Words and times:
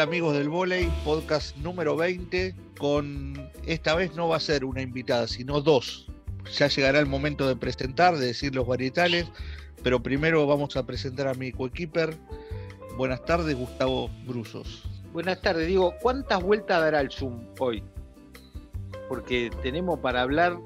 Amigos 0.00 0.32
del 0.32 0.48
volei, 0.48 0.88
podcast 1.04 1.54
número 1.58 1.94
20, 1.94 2.54
con 2.78 3.50
esta 3.66 3.94
vez 3.94 4.14
no 4.14 4.28
va 4.28 4.36
a 4.36 4.40
ser 4.40 4.64
una 4.64 4.80
invitada, 4.80 5.28
sino 5.28 5.60
dos. 5.60 6.06
Ya 6.56 6.68
llegará 6.68 7.00
el 7.00 7.06
momento 7.06 7.46
de 7.46 7.54
presentar, 7.54 8.16
de 8.16 8.28
decir 8.28 8.54
los 8.54 8.66
varietales, 8.66 9.26
pero 9.82 10.02
primero 10.02 10.46
vamos 10.46 10.74
a 10.78 10.86
presentar 10.86 11.28
a 11.28 11.34
mi 11.34 11.52
coequiper. 11.52 12.16
Buenas 12.96 13.22
tardes, 13.26 13.54
Gustavo 13.54 14.08
Brusos. 14.26 14.84
Buenas 15.12 15.42
tardes, 15.42 15.66
digo, 15.66 15.94
¿cuántas 16.00 16.42
vueltas 16.42 16.80
dará 16.80 17.02
el 17.02 17.10
Zoom 17.10 17.38
hoy? 17.58 17.84
Porque 19.06 19.50
tenemos 19.62 19.98
para 19.98 20.22
hablar 20.22 20.58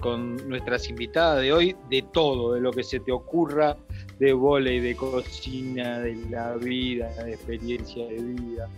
con 0.00 0.36
nuestras 0.50 0.90
invitadas 0.90 1.40
de 1.40 1.50
hoy 1.50 1.76
de 1.88 2.02
todo, 2.12 2.52
de 2.52 2.60
lo 2.60 2.72
que 2.72 2.82
se 2.82 3.00
te 3.00 3.10
ocurra, 3.10 3.74
de 4.22 4.32
volei, 4.32 4.78
de 4.78 4.94
cocina, 4.94 5.98
de 5.98 6.14
la 6.30 6.54
vida, 6.54 7.08
de 7.24 7.32
experiencia 7.32 8.06
de 8.06 8.22
vida, 8.22 8.68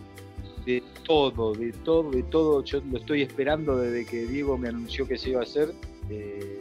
de 0.64 0.82
todo, 1.06 1.52
de 1.52 1.70
todo, 1.84 2.10
de 2.10 2.22
todo. 2.22 2.64
Yo 2.64 2.80
lo 2.90 2.96
estoy 2.96 3.20
esperando 3.20 3.76
desde 3.76 4.06
que 4.06 4.24
Diego 4.24 4.56
me 4.56 4.68
anunció 4.68 5.06
que 5.06 5.18
se 5.18 5.30
iba 5.30 5.40
a 5.40 5.42
hacer, 5.42 5.74
eh, 6.08 6.60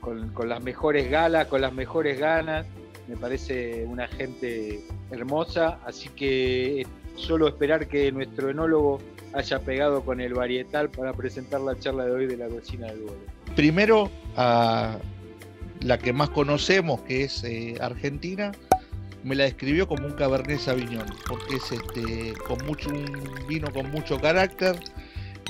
con, 0.00 0.30
con, 0.30 0.48
las 0.48 0.62
mejores 0.62 1.10
galas, 1.10 1.48
con 1.48 1.60
las 1.60 1.74
mejores 1.74 2.18
ganas. 2.18 2.64
Me 3.08 3.16
parece 3.18 3.84
una 3.84 4.08
gente 4.08 4.80
hermosa, 5.10 5.78
así 5.84 6.08
que 6.08 6.86
solo 7.14 7.46
esperar 7.46 7.88
que 7.88 8.10
nuestro 8.10 8.48
enólogo 8.48 9.00
haya 9.34 9.58
pegado 9.58 10.00
con 10.00 10.22
el 10.22 10.32
varietal 10.32 10.88
para 10.88 11.12
presentar 11.12 11.60
la 11.60 11.78
charla 11.78 12.06
de 12.06 12.12
hoy 12.12 12.26
de 12.26 12.38
la 12.38 12.48
cocina 12.48 12.86
del 12.86 13.00
volei. 13.00 13.26
Primero 13.54 14.10
a 14.34 14.96
la 15.80 15.98
que 15.98 16.12
más 16.12 16.30
conocemos, 16.30 17.00
que 17.02 17.24
es 17.24 17.44
eh, 17.44 17.74
Argentina, 17.80 18.52
me 19.24 19.34
la 19.34 19.44
describió 19.44 19.86
como 19.86 20.06
un 20.06 20.12
Cabernet 20.12 20.58
Sauvignon, 20.58 21.06
porque 21.28 21.56
es 21.56 21.72
este 21.72 22.34
con 22.46 22.64
mucho 22.66 22.90
un 22.90 23.46
vino 23.48 23.72
con 23.72 23.90
mucho 23.90 24.18
carácter, 24.18 24.76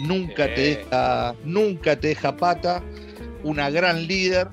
nunca 0.01 0.53
te 0.55 0.61
deja, 0.61 1.35
nunca 1.45 1.99
te 1.99 2.09
deja 2.09 2.37
pata, 2.37 2.83
una 3.45 3.71
gran 3.71 4.07
líder 4.07 4.49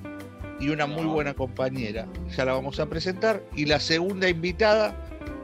y 0.60 0.68
una 0.68 0.86
muy 0.86 1.04
buena 1.04 1.34
compañera. 1.34 2.06
Ya 2.36 2.44
la 2.44 2.52
vamos 2.52 2.80
a 2.80 2.86
presentar. 2.86 3.42
Y 3.54 3.66
la 3.66 3.80
segunda 3.80 4.28
invitada, 4.28 4.96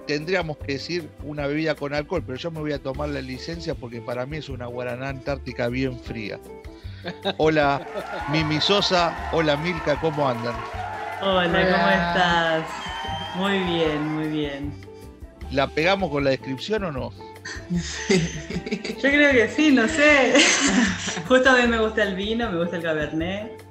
tendríamos 0.06 0.56
que 0.58 0.74
decir 0.74 1.08
una 1.24 1.46
bebida 1.46 1.74
con 1.74 1.94
alcohol, 1.94 2.22
pero 2.27 2.39
yo 2.39 2.50
me 2.50 2.61
voy 2.61 2.72
a 2.72 2.78
tomar 2.78 3.08
la 3.11 3.20
licencia 3.20 3.74
porque 3.74 4.00
para 4.00 4.27
mí 4.27 4.39
es 4.39 4.48
una 4.48 4.67
guaraná 4.67 5.08
antártica 5.08 5.69
bien 5.69 5.98
fría. 5.98 6.41
Hola, 7.39 7.86
Mimi 8.31 8.61
Sosa. 8.61 9.14
Hola, 9.33 9.56
Milka, 9.56 9.97
¿cómo 9.97 10.28
andan? 10.28 10.55
Hola, 11.20 11.47
¿cómo 11.47 11.89
estás? 11.89 12.64
Muy 13.36 13.58
bien, 13.61 14.14
muy 14.14 14.28
bien. 14.28 14.72
¿La 15.50 15.67
pegamos 15.67 16.11
con 16.11 16.25
la 16.25 16.30
descripción 16.30 16.84
o 16.84 16.92
no? 16.92 17.11
Yo 18.08 19.11
creo 19.11 19.33
que 19.33 19.48
sí, 19.48 19.73
no 19.73 19.89
sé. 19.89 20.34
Justo 21.28 21.50
a 21.50 21.56
mí 21.56 21.67
me 21.67 21.78
gusta 21.78 22.05
el 22.05 22.14
vino, 22.14 22.50
me 22.50 22.58
gusta 22.58 22.77
el 22.77 22.83
cabernet. 22.83 23.64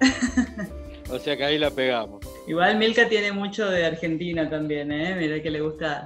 O 1.10 1.20
sea 1.20 1.36
que 1.38 1.44
ahí 1.44 1.58
la 1.58 1.72
pegamos. 1.72 2.26
Igual 2.48 2.78
Milka 2.78 3.08
tiene 3.08 3.32
mucho 3.32 3.70
de 3.70 3.86
Argentina 3.86 4.50
también, 4.50 4.92
¿eh? 4.92 5.16
Mira 5.18 5.42
que 5.42 5.52
le 5.52 5.62
gusta, 5.62 6.04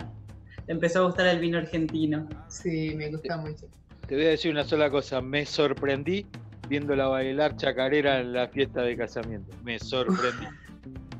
le 0.68 0.74
empezó 0.74 1.00
a 1.00 1.06
gustar 1.08 1.28
el 1.28 1.40
vino 1.40 1.58
argentino. 1.58 2.28
Sí, 2.50 2.94
me 2.96 3.10
gusta 3.10 3.38
mucho. 3.38 3.68
Te 4.08 4.16
voy 4.16 4.26
a 4.26 4.30
decir 4.30 4.52
una 4.52 4.64
sola 4.64 4.90
cosa, 4.90 5.22
me 5.22 5.46
sorprendí 5.46 6.28
viéndola 6.68 7.08
bailar 7.08 7.56
chacarera 7.56 8.20
en 8.20 8.34
la 8.34 8.48
fiesta 8.48 8.82
de 8.82 8.98
casamiento. 8.98 9.56
Me 9.64 9.80
sorprendí. 9.80 10.46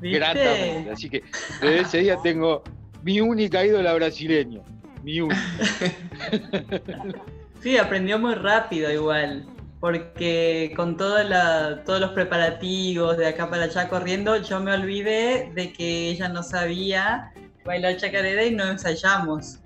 Gratamente. 0.00 0.90
Así 0.90 1.08
que 1.08 1.22
desde 1.60 1.80
ese 1.80 1.98
día 1.98 2.16
tengo 2.22 2.62
mi 3.02 3.20
única 3.20 3.64
ídola 3.64 3.94
brasileña. 3.94 4.60
Mi 5.02 5.20
única. 5.20 5.40
Sí, 7.62 7.78
aprendió 7.78 8.16
muy 8.18 8.34
rápido 8.34 8.92
igual. 8.92 9.44
Porque 9.80 10.72
con 10.76 10.96
todos 10.96 11.26
los 11.28 12.10
preparativos 12.12 13.16
de 13.16 13.26
acá 13.26 13.50
para 13.50 13.64
allá 13.64 13.88
corriendo, 13.88 14.36
yo 14.36 14.60
me 14.60 14.72
olvidé 14.72 15.50
de 15.54 15.72
que 15.72 16.10
ella 16.10 16.28
no 16.28 16.42
sabía 16.42 17.32
bailar 17.64 17.96
chacarera 17.96 18.44
y 18.44 18.54
no 18.54 18.70
ensayamos. 18.70 19.58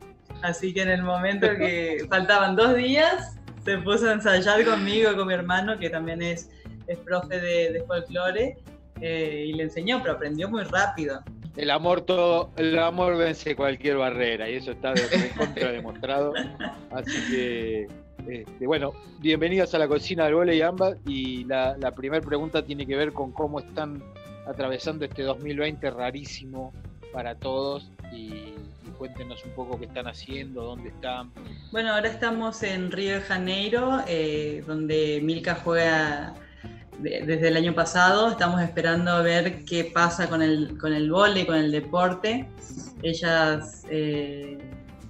Así 0.43 0.72
que 0.72 0.82
en 0.82 0.88
el 0.88 1.03
momento 1.03 1.47
que 1.56 2.06
faltaban 2.09 2.56
dos 2.56 2.75
días, 2.75 3.37
se 3.65 3.78
puso 3.78 4.09
a 4.09 4.12
ensayar 4.12 4.65
conmigo, 4.65 5.15
con 5.16 5.28
mi 5.28 5.34
hermano, 5.34 5.78
que 5.78 5.91
también 5.91 6.22
es, 6.22 6.50
es 6.87 6.98
profe 6.98 7.41
de, 7.41 7.72
de 7.72 7.84
folclore, 7.84 8.56
eh, 9.00 9.44
y 9.48 9.53
le 9.53 9.65
enseñó, 9.65 10.00
pero 10.03 10.15
aprendió 10.15 10.48
muy 10.48 10.62
rápido. 10.65 11.21
El 11.56 11.70
amor 11.70 12.03
todo, 12.03 12.50
el 12.56 12.78
amor 12.78 13.16
vence 13.16 13.56
cualquier 13.56 13.97
barrera, 13.97 14.49
y 14.49 14.56
eso 14.56 14.72
está 14.72 14.93
de 14.93 15.03
contra 15.37 15.72
demostrado. 15.72 16.32
Así 16.91 17.31
que, 17.31 17.88
este, 18.28 18.66
bueno, 18.66 18.93
bienvenidas 19.19 19.75
a 19.75 19.78
la 19.78 19.88
cocina 19.88 20.25
del 20.25 20.34
volei 20.34 20.62
ambas, 20.62 20.97
y 21.06 21.44
la, 21.44 21.76
la 21.78 21.94
primera 21.94 22.25
pregunta 22.25 22.65
tiene 22.65 22.87
que 22.87 22.97
ver 22.97 23.12
con 23.12 23.32
cómo 23.32 23.60
están 23.60 24.03
atravesando 24.47 25.04
este 25.04 25.22
2020 25.22 25.91
rarísimo 25.91 26.72
para 27.12 27.34
todos 27.34 27.91
y 28.12 28.54
cuéntenos 29.00 29.43
un 29.47 29.53
poco 29.53 29.78
qué 29.78 29.87
están 29.87 30.06
haciendo, 30.09 30.62
dónde 30.62 30.91
están. 30.91 31.33
Bueno, 31.72 31.94
ahora 31.94 32.09
estamos 32.09 32.62
en 32.62 32.93
Río 32.93 33.15
de 33.15 33.21
Janeiro, 33.22 34.03
eh, 34.06 34.62
donde 34.66 35.21
Milka 35.22 35.55
juega 35.55 36.34
de, 36.99 37.22
desde 37.25 37.49
el 37.49 37.56
año 37.56 37.75
pasado. 37.75 38.31
Estamos 38.31 38.61
esperando 38.61 39.11
a 39.12 39.22
ver 39.22 39.65
qué 39.65 39.84
pasa 39.84 40.28
con 40.28 40.43
el, 40.43 40.77
con 40.77 40.93
el 40.93 41.11
vole, 41.11 41.47
con 41.47 41.56
el 41.56 41.72
deporte. 41.72 42.47
Ellas 43.03 43.87
eh, 43.88 44.59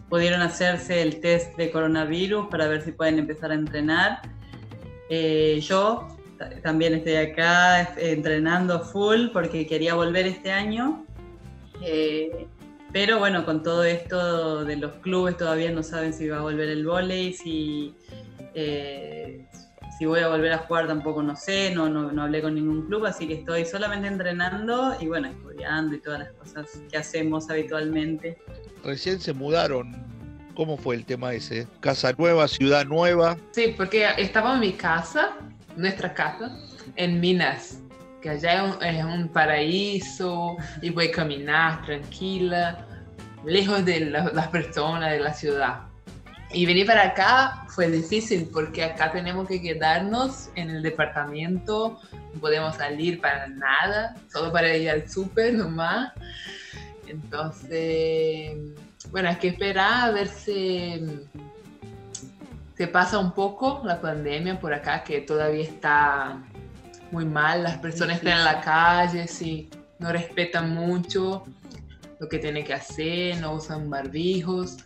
pudieron 0.09 0.41
hacerse 0.41 1.03
el 1.03 1.19
test 1.19 1.57
de 1.57 1.73
coronavirus 1.73 2.47
para 2.47 2.69
ver 2.69 2.83
si 2.83 2.93
pueden 2.93 3.19
empezar 3.19 3.51
a 3.51 3.55
entrenar. 3.55 4.23
Eh, 5.09 5.59
yo 5.63 6.07
también 6.63 6.95
estoy 6.95 7.17
acá 7.17 7.93
entrenando 7.97 8.85
full 8.85 9.31
porque 9.33 9.67
quería 9.67 9.95
volver 9.95 10.29
este 10.29 10.53
año. 10.53 11.05
Pero 12.93 13.19
bueno, 13.19 13.45
con 13.45 13.63
todo 13.63 13.85
esto 13.85 14.65
de 14.65 14.77
los 14.77 14.93
clubes 14.97 15.37
todavía 15.37 15.71
no 15.71 15.83
saben 15.83 16.13
si 16.13 16.29
va 16.29 16.39
a 16.39 16.43
volver 16.43 16.69
el 16.69 16.85
vóley, 16.85 17.33
si, 17.33 17.95
eh, 18.55 19.47
si 19.99 20.07
voy 20.07 20.21
a 20.21 20.29
volver 20.29 20.53
a 20.53 20.59
jugar 20.59 20.87
tampoco 20.87 21.23
no 21.23 21.37
sé, 21.37 21.73
no, 21.75 21.89
no, 21.89 22.11
no, 22.11 22.23
hablé 22.23 22.43
con 22.43 22.55
ningún 22.55 22.87
club, 22.87 23.07
así 23.07 23.29
que 23.29 23.35
estoy 23.35 23.65
solamente 23.65 24.09
entrenando 24.09 24.97
y 25.01 25.07
bueno, 25.07 25.29
estudiando 25.29 25.95
y 25.95 26.01
todas 26.01 26.21
las 26.21 26.33
cosas 26.33 26.67
que 26.91 26.97
hacemos 26.97 27.49
habitualmente. 27.49 28.39
Recién 28.85 29.21
se 29.21 29.33
mudaron. 29.33 30.09
¿Cómo 30.55 30.77
fue 30.77 30.97
el 30.97 31.07
tema 31.07 31.33
ese? 31.33 31.67
Casa 31.79 32.13
nueva, 32.19 32.49
ciudad 32.49 32.85
nueva. 32.85 33.37
Sí, 33.53 33.75
porque 33.77 34.07
estaba 34.19 34.55
en 34.55 34.61
mi 34.61 34.73
casa, 34.73 35.37
nuestra 35.77 36.13
casa, 36.13 36.59
en 36.97 37.21
Minas 37.21 37.81
que 38.21 38.31
allá 38.31 38.55
es 38.55 38.75
un, 38.75 38.83
es 38.85 39.05
un, 39.05 39.29
paraíso 39.29 40.57
y 40.83 40.99
a 40.99 41.11
caminar 41.11 41.85
tranquila, 41.85 42.87
lejos 43.45 43.85
de 43.85 44.01
la, 44.01 44.31
las 44.33 44.49
personas, 44.49 45.13
de 45.13 45.21
la 45.21 45.33
ciudad. 45.33 45.81
Y 46.53 46.67
venir 46.67 46.87
para 46.87 47.05
acá 47.05 47.65
fue 47.69 47.89
difícil 47.89 48.49
porque 48.53 48.83
acá 48.83 49.13
tenemos 49.13 49.47
que 49.47 49.63
quedarnos 49.63 50.51
en 50.57 50.71
el 50.71 50.83
departamento, 50.83 52.01
no 52.35 52.41
podemos 52.41 52.75
salir 52.75 53.21
para 53.21 53.47
nada, 53.47 54.17
solo 54.33 54.51
para 54.51 54.77
ir 54.77 54.91
al 54.91 55.09
súper 55.09 55.55
nomás. 55.55 56.13
Entonces, 57.07 58.57
bueno, 59.11 59.29
hay 59.29 59.37
que 59.37 59.49
esperar 59.49 60.09
a 60.09 60.11
ver 60.11 60.27
si 60.27 61.27
se 62.77 62.89
pasa 62.89 63.19
un 63.19 63.33
poco 63.33 63.83
la 63.85 64.01
pandemia 64.01 64.59
por 64.59 64.75
acá, 64.75 65.05
que 65.05 65.21
todavía 65.21 65.65
está 65.65 66.43
muy 67.11 67.25
mal, 67.25 67.63
las 67.63 67.79
personas 67.79 68.19
están 68.19 68.39
en 68.39 68.45
la 68.45 68.61
calle, 68.61 69.27
sí, 69.27 69.69
no 69.99 70.13
respetan 70.13 70.75
mucho 70.75 71.45
lo 72.21 72.29
que 72.29 72.39
tienen 72.39 72.65
que 72.65 72.75
hacer, 72.75 73.41
no 73.41 73.55
usan 73.55 73.89
barbijos. 73.89 74.79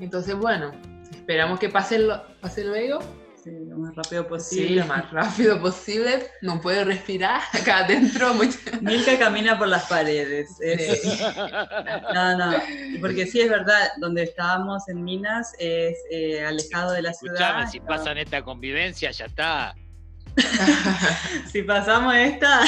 Entonces, 0.00 0.34
bueno, 0.36 0.72
esperamos 1.10 1.58
que 1.58 1.68
pase, 1.68 1.98
lo, 1.98 2.22
pase 2.40 2.64
luego. 2.64 3.00
Sí, 3.42 3.50
lo 3.66 3.78
más 3.78 3.94
rápido 3.94 4.26
posible. 4.26 4.68
Sí, 4.68 4.74
lo 4.74 4.86
más 4.86 5.10
rápido 5.12 5.60
posible. 5.60 6.26
No 6.42 6.60
puedo 6.60 6.84
respirar 6.84 7.40
acá 7.52 7.84
adentro. 7.84 8.34
Mucho. 8.34 8.58
Milka 8.82 9.18
camina 9.18 9.58
por 9.58 9.68
las 9.68 9.86
paredes. 9.86 10.56
Sí. 10.58 11.22
No, 12.12 12.36
no, 12.36 12.52
porque 13.00 13.26
sí 13.26 13.40
es 13.40 13.48
verdad, 13.48 13.88
donde 13.98 14.24
estábamos 14.24 14.88
en 14.88 15.02
Minas 15.04 15.54
es 15.58 15.96
eh, 16.10 16.44
alejado 16.44 16.92
de 16.92 17.02
la 17.02 17.14
ciudad. 17.14 17.36
Escuchame, 17.36 17.70
si 17.70 17.80
pasan 17.80 18.18
esta 18.18 18.42
convivencia, 18.42 19.10
ya 19.10 19.24
está. 19.24 19.74
si 21.52 21.62
pasamos 21.62 22.14
esta 22.14 22.60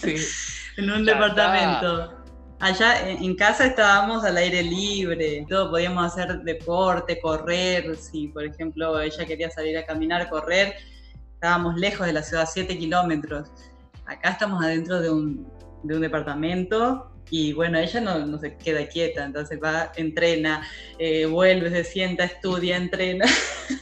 sí. 0.00 0.14
en 0.76 0.90
un 0.90 1.04
ya 1.04 1.14
departamento. 1.14 2.04
Está. 2.04 2.22
Allá 2.60 3.08
en 3.08 3.34
casa 3.34 3.66
estábamos 3.66 4.24
al 4.24 4.36
aire 4.36 4.62
libre, 4.62 5.44
todo 5.48 5.70
podíamos 5.70 6.06
hacer 6.06 6.42
deporte, 6.42 7.18
correr, 7.20 7.96
si 7.96 8.28
por 8.28 8.44
ejemplo 8.44 9.00
ella 9.00 9.24
quería 9.26 9.50
salir 9.50 9.76
a 9.76 9.84
caminar, 9.84 10.30
correr, 10.30 10.76
estábamos 11.34 11.74
lejos 11.74 12.06
de 12.06 12.12
la 12.12 12.22
ciudad, 12.22 12.48
7 12.48 12.78
kilómetros. 12.78 13.50
Acá 14.06 14.30
estamos 14.30 14.64
adentro 14.64 15.00
de 15.00 15.10
un, 15.10 15.52
de 15.82 15.96
un 15.96 16.00
departamento 16.02 17.11
Y 17.30 17.52
bueno, 17.52 17.78
ella 17.78 18.00
no, 18.00 18.26
no 18.26 18.38
se 18.38 18.56
queda 18.56 18.86
quieta, 18.86 19.24
entonces 19.24 19.58
va, 19.62 19.92
entrena, 19.96 20.66
eh, 20.98 21.26
vuelve, 21.26 21.70
se 21.70 21.84
sienta, 21.84 22.24
estudia, 22.24 22.76
entrena. 22.76 23.26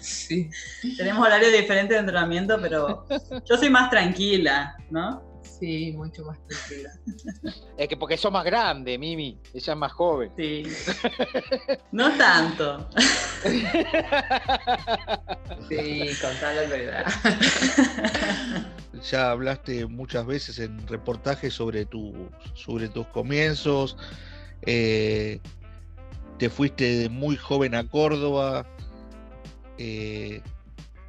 Sí. 0.01 0.49
Tenemos 0.97 1.27
horarios 1.27 1.53
diferentes 1.53 1.97
de 1.97 2.01
entrenamiento, 2.01 2.59
pero 2.61 3.07
yo 3.45 3.57
soy 3.57 3.71
más 3.71 3.91
tranquila, 3.91 4.77
¿no? 4.91 5.30
Sí, 5.61 5.93
mucho 5.93 6.25
más 6.25 6.39
tranquila. 6.47 6.91
Es 7.77 7.89
que 7.89 7.97
porque 7.97 8.17
sos 8.19 8.31
más 8.33 8.45
grande, 8.45 8.99
Mimi. 8.99 9.39
Ella 9.55 9.73
es 9.73 9.79
más 9.79 9.93
joven. 9.93 10.33
Sí. 10.37 10.63
No 11.93 12.17
tanto. 12.17 12.89
Sí, 15.69 16.11
contar 16.21 16.55
la 16.57 16.63
verdad. 16.69 17.05
Ya 19.11 19.31
hablaste 19.31 19.87
muchas 19.87 20.27
veces 20.27 20.59
en 20.59 20.87
reportajes 20.87 21.55
sobre, 21.55 21.87
tu, 21.87 22.29
sobre 22.55 22.89
tus 22.89 23.07
comienzos. 23.09 23.97
eh, 24.67 25.41
te 26.39 26.49
fuiste 26.51 26.85
de 26.85 27.09
muy 27.09 27.37
joven 27.37 27.75
a 27.75 27.87
Córdoba. 27.87 28.67
eh, 29.79 30.43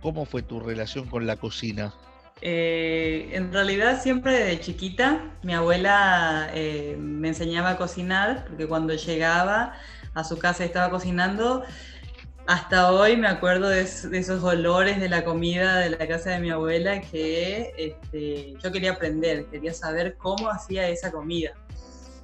¿Cómo 0.02 0.26
fue 0.26 0.42
tu 0.42 0.60
relación 0.60 1.06
con 1.08 1.28
la 1.28 1.36
cocina? 1.38 1.94
Eh, 2.42 3.30
en 3.34 3.54
realidad 3.54 4.02
siempre 4.02 4.34
desde 4.34 4.60
chiquita 4.62 5.32
mi 5.44 5.54
abuela 5.54 6.50
eh, 6.56 6.98
me 7.00 7.28
enseñaba 7.28 7.72
a 7.72 7.78
cocinar 7.78 8.46
porque 8.48 8.68
cuando 8.68 8.96
llegaba 8.96 9.74
a 10.16 10.24
su 10.24 10.40
casa 10.40 10.66
estaba 10.66 10.90
cocinando, 10.90 11.64
hasta 12.48 12.92
hoy 12.92 13.16
me 13.16 13.28
acuerdo 13.28 13.70
de 13.70 13.82
esos 13.82 14.44
olores 14.44 15.00
de 15.00 15.08
la 15.08 15.24
comida 15.24 15.78
de 15.78 15.92
la 15.92 16.08
casa 16.08 16.32
de 16.32 16.40
mi 16.40 16.50
abuela 16.50 17.00
que 17.02 17.74
este, 17.78 18.56
yo 18.62 18.72
quería 18.72 18.94
aprender, 18.94 19.46
quería 19.46 19.74
saber 19.74 20.16
cómo 20.18 20.50
hacía 20.50 20.90
esa 20.90 21.12
comida. 21.12 21.52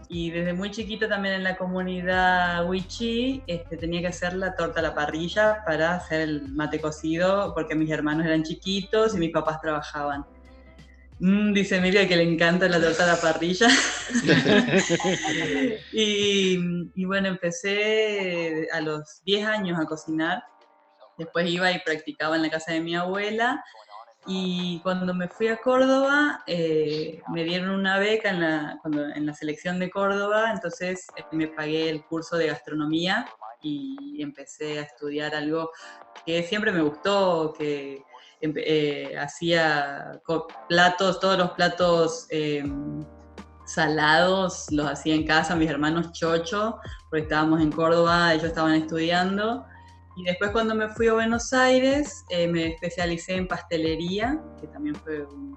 Y 0.10 0.32
desde 0.32 0.54
muy 0.54 0.72
chiquita 0.72 1.10
también 1.10 1.36
en 1.36 1.44
la 1.44 1.58
comunidad 1.58 2.68
Wichi 2.68 3.44
este, 3.46 3.76
tenía 3.76 4.00
que 4.00 4.08
hacer 4.08 4.34
la 4.34 4.56
torta 4.56 4.80
a 4.80 4.84
la 4.84 4.96
parrilla 4.96 5.64
para 5.66 5.96
hacer 5.96 6.22
el 6.22 6.48
mate 6.50 6.80
cocido 6.80 7.54
porque 7.54 7.76
mis 7.76 7.90
hermanos 7.90 8.26
eran 8.26 8.44
chiquitos 8.44 9.16
y 9.16 9.18
mis 9.18 9.32
papás 9.32 9.60
trabajaban. 9.60 10.26
Mm, 11.20 11.52
dice 11.52 11.78
Emilia 11.78 12.08
que 12.08 12.16
le 12.16 12.24
encanta 12.24 12.70
la 12.70 12.80
torta 12.80 13.04
a 13.04 13.08
la 13.08 13.20
parrilla. 13.20 13.68
y, 15.92 16.58
y 16.96 17.06
bueno, 17.06 17.28
empecé 17.28 18.68
a 18.72 18.80
los 18.80 19.22
10 19.26 19.46
años 19.46 19.80
a 19.80 19.86
cocinar. 19.86 20.44
Después 21.18 21.50
iba 21.50 21.72
y 21.72 21.80
practicaba 21.80 22.36
en 22.36 22.44
la 22.44 22.50
casa 22.50 22.72
de 22.72 22.82
mi 22.82 22.96
abuela. 22.96 23.64
Y 24.30 24.82
cuando 24.84 25.14
me 25.14 25.30
fui 25.30 25.48
a 25.48 25.56
Córdoba, 25.58 26.44
eh, 26.48 27.22
me 27.34 27.46
dieron 27.46 27.70
una 27.70 27.98
beca 27.98 28.30
en 28.30 28.42
la, 28.42 28.78
cuando- 28.82 29.08
en 29.08 29.26
la 29.26 29.34
selección 29.34 29.80
de 29.80 29.90
Córdoba, 29.90 30.52
entonces 30.54 31.14
eh, 31.16 31.24
me 31.32 31.48
pagué 31.48 31.90
el 31.90 32.06
curso 32.06 32.36
de 32.36 32.48
gastronomía 32.48 33.26
y 33.62 34.22
empecé 34.22 34.80
a 34.80 34.82
estudiar 34.82 35.34
algo 35.34 35.72
que 36.26 36.44
siempre 36.44 36.74
me 36.74 36.82
gustó, 36.82 37.54
que 37.58 38.04
eh, 38.42 39.16
hacía 39.18 40.20
platos, 40.68 41.22
todos 41.22 41.38
los 41.38 41.52
platos 41.52 42.28
eh, 42.30 42.66
salados 43.66 44.68
los 44.72 44.88
hacía 44.88 45.16
en 45.16 45.26
casa, 45.26 45.56
mis 45.56 45.70
hermanos 45.70 46.12
chocho, 46.12 46.80
porque 47.10 47.24
estábamos 47.24 47.62
en 47.62 47.72
Córdoba, 47.72 48.34
ellos 48.34 48.46
estaban 48.46 48.74
estudiando. 48.76 49.66
Y 50.18 50.24
después 50.24 50.50
cuando 50.50 50.74
me 50.74 50.90
fui 50.90 51.08
a 51.08 51.14
Buenos 51.14 51.54
Aires, 51.54 52.26
eh, 52.30 52.48
me 52.48 52.74
especialicé 52.74 53.36
en 53.36 53.48
pastelería, 53.48 54.42
que 54.60 54.68
también 54.68 54.96
fue 54.96 55.24
un- 55.28 55.56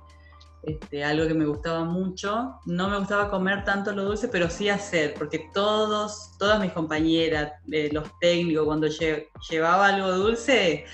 este, 0.62 1.02
algo 1.02 1.26
que 1.26 1.32
me 1.32 1.46
gustaba 1.46 1.82
mucho. 1.84 2.56
No 2.66 2.90
me 2.90 2.98
gustaba 2.98 3.30
comer 3.30 3.64
tanto 3.64 3.92
lo 3.92 4.04
dulce, 4.04 4.28
pero 4.28 4.50
sí 4.50 4.68
hacer, 4.68 5.14
porque 5.14 5.48
todos, 5.54 6.36
todas 6.38 6.60
mis 6.60 6.72
compañeras, 6.72 7.52
eh, 7.72 7.88
los 7.90 8.06
técnicos, 8.20 8.66
cuando 8.66 8.86
lle- 8.88 9.28
llevaba 9.48 9.86
algo 9.86 10.12
dulce, 10.12 10.84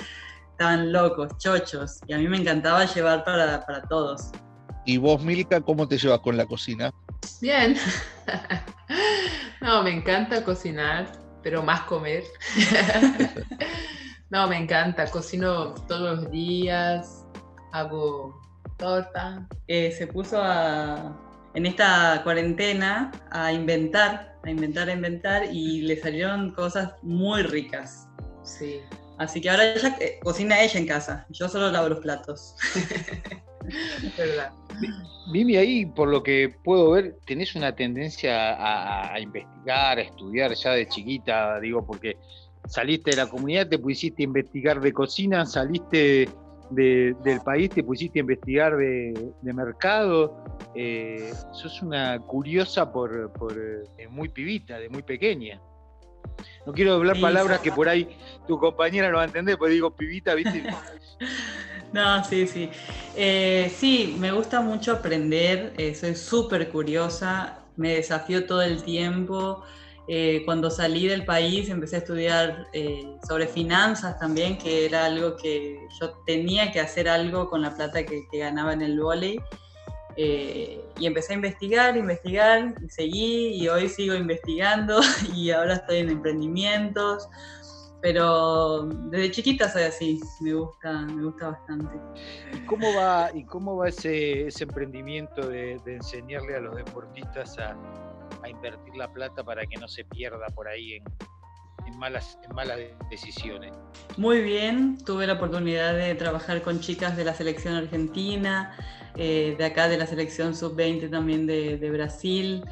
estaban 0.52 0.92
locos, 0.92 1.32
chochos. 1.38 1.98
Y 2.06 2.12
a 2.12 2.18
mí 2.18 2.28
me 2.28 2.36
encantaba 2.36 2.84
llevar 2.84 3.24
para, 3.24 3.66
para 3.66 3.82
todos. 3.82 4.30
¿Y 4.84 4.98
vos, 4.98 5.20
Milka, 5.24 5.60
cómo 5.60 5.88
te 5.88 5.98
llevas 5.98 6.20
con 6.20 6.36
la 6.36 6.46
cocina? 6.46 6.92
Bien. 7.40 7.76
No, 9.60 9.82
me 9.82 9.90
encanta 9.90 10.44
cocinar, 10.44 11.10
pero 11.46 11.62
más 11.62 11.82
comer. 11.82 12.24
No, 14.28 14.48
me 14.48 14.58
encanta. 14.58 15.08
Cocino 15.08 15.72
todos 15.86 16.18
los 16.18 16.30
días, 16.32 17.24
hago 17.72 18.42
torta. 18.76 19.46
eh, 19.68 19.92
se 19.96 20.08
puso 20.08 20.42
a, 20.42 21.16
en 21.54 21.64
esta 21.64 22.22
cuarentena 22.24 23.12
a 23.30 23.52
inventar, 23.52 24.36
a 24.42 24.50
inventar, 24.50 24.88
a 24.88 24.94
inventar 24.94 25.44
y 25.52 25.82
le 25.82 25.96
salieron 26.00 26.50
cosas 26.50 26.94
muy 27.02 27.44
ricas. 27.44 28.08
Sí, 28.42 28.80
Así 29.18 29.40
que 29.40 29.48
ahora 29.48 29.74
ella 29.74 29.96
eh, 30.00 30.18
cocina 30.24 30.60
ella 30.60 30.80
en 30.80 30.88
casa, 30.88 31.24
yo 31.30 31.48
solo 31.48 31.70
lavo 31.70 31.90
los 31.90 32.00
platos. 32.00 32.56
verdad. 34.16 34.50
Mimi, 35.32 35.56
ahí 35.56 35.86
por 35.86 36.08
lo 36.08 36.22
que 36.22 36.54
puedo 36.62 36.90
ver, 36.92 37.16
tenés 37.26 37.54
una 37.56 37.74
tendencia 37.74 39.12
a, 39.12 39.18
investigar, 39.20 39.98
a 39.98 40.02
estudiar 40.02 40.54
ya 40.54 40.72
de 40.72 40.86
chiquita, 40.88 41.58
digo, 41.60 41.84
porque 41.84 42.16
saliste 42.66 43.10
de 43.10 43.16
la 43.16 43.28
comunidad, 43.28 43.68
te 43.68 43.78
pusiste 43.78 44.22
a 44.22 44.24
investigar 44.24 44.80
de 44.80 44.92
cocina, 44.92 45.44
saliste 45.44 46.28
de- 46.70 47.14
del 47.22 47.40
país, 47.40 47.70
te 47.72 47.82
pusiste 47.82 48.18
a 48.18 48.22
investigar 48.22 48.76
de, 48.76 49.12
de 49.40 49.52
mercado. 49.52 50.36
eh, 50.74 51.32
sos 51.52 51.80
una 51.82 52.20
curiosa 52.20 52.92
por, 52.92 53.32
por, 53.32 53.56
eh, 53.98 54.06
muy 54.08 54.28
pibita, 54.28 54.78
de 54.78 54.88
muy 54.90 55.02
pequeña. 55.02 55.60
No 56.66 56.72
quiero 56.74 56.94
hablar 56.94 57.16
Sí, 57.16 57.22
palabras 57.22 57.60
que 57.60 57.72
por 57.72 57.88
ahí 57.88 58.16
tu 58.46 58.58
compañera 58.58 59.08
no 59.10 59.16
va 59.16 59.22
a 59.22 59.26
entender, 59.26 59.56
porque 59.56 59.72
digo 59.74 59.90
pibita, 59.96 60.34
¿viste? 60.34 60.62
No, 61.96 62.22
sí, 62.24 62.46
sí. 62.46 62.68
Eh, 63.16 63.72
sí, 63.74 64.16
me 64.18 64.30
gusta 64.30 64.60
mucho 64.60 64.92
aprender, 64.92 65.72
eh, 65.78 65.94
soy 65.94 66.14
súper 66.14 66.68
curiosa, 66.68 67.60
me 67.76 67.94
desafío 67.94 68.44
todo 68.44 68.60
el 68.60 68.82
tiempo. 68.82 69.62
Eh, 70.06 70.42
cuando 70.44 70.70
salí 70.70 71.08
del 71.08 71.24
país 71.24 71.70
empecé 71.70 71.96
a 71.96 71.98
estudiar 72.00 72.66
sobre 73.26 73.46
finanzas 73.48 74.18
también, 74.18 74.58
que 74.58 74.84
era 74.84 75.06
algo 75.06 75.36
que 75.36 75.78
yo 75.98 76.10
tenía 76.26 76.70
que 76.70 76.80
hacer 76.80 77.08
algo 77.08 77.48
con 77.48 77.62
la 77.62 77.74
plata 77.74 78.04
que, 78.04 78.26
ganaba 78.30 78.74
en 78.74 78.82
el. 78.82 79.00
Eh, 80.18 80.82
y 80.98 81.06
empecé 81.06 81.34
a 81.34 81.36
investigar, 81.36 81.96
investigar, 81.96 82.74
y 82.82 82.88
seguí 82.88 83.48
y 83.48 83.68
hoy 83.68 83.88
sigo 83.88 84.14
investigando 84.14 84.98
y 85.34 85.50
ahora 85.50 85.74
estoy 85.74 85.98
en 85.98 86.10
emprendimientos. 86.10 87.28
Pero 88.06 88.86
desde 89.10 89.32
chiquita 89.32 89.68
soy 89.68 89.82
así, 89.82 90.20
me 90.40 90.54
gusta, 90.54 90.92
me 91.06 91.24
gusta 91.24 91.48
bastante. 91.48 91.98
¿Y 92.54 92.60
cómo 92.60 92.94
va, 92.94 93.32
y 93.34 93.42
cómo 93.42 93.74
va 93.74 93.88
ese, 93.88 94.46
ese 94.46 94.62
emprendimiento 94.62 95.48
de, 95.48 95.80
de 95.84 95.96
enseñarle 95.96 96.54
a 96.54 96.60
los 96.60 96.76
deportistas 96.76 97.58
a, 97.58 97.76
a 98.44 98.48
invertir 98.48 98.94
la 98.94 99.12
plata 99.12 99.42
para 99.42 99.66
que 99.66 99.76
no 99.80 99.88
se 99.88 100.04
pierda 100.04 100.46
por 100.54 100.68
ahí 100.68 100.92
en, 100.92 101.04
en 101.84 101.98
malas, 101.98 102.38
en 102.48 102.54
malas 102.54 102.78
decisiones? 103.10 103.72
Muy 104.16 104.40
bien, 104.40 104.98
tuve 105.04 105.26
la 105.26 105.32
oportunidad 105.32 105.92
de 105.96 106.14
trabajar 106.14 106.62
con 106.62 106.78
chicas 106.78 107.16
de 107.16 107.24
la 107.24 107.34
selección 107.34 107.74
argentina, 107.74 108.76
eh, 109.16 109.56
de 109.58 109.64
acá 109.64 109.88
de 109.88 109.98
la 109.98 110.06
selección 110.06 110.54
sub-20 110.54 111.10
también 111.10 111.44
de, 111.44 111.76
de 111.76 111.90
Brasil. 111.90 112.64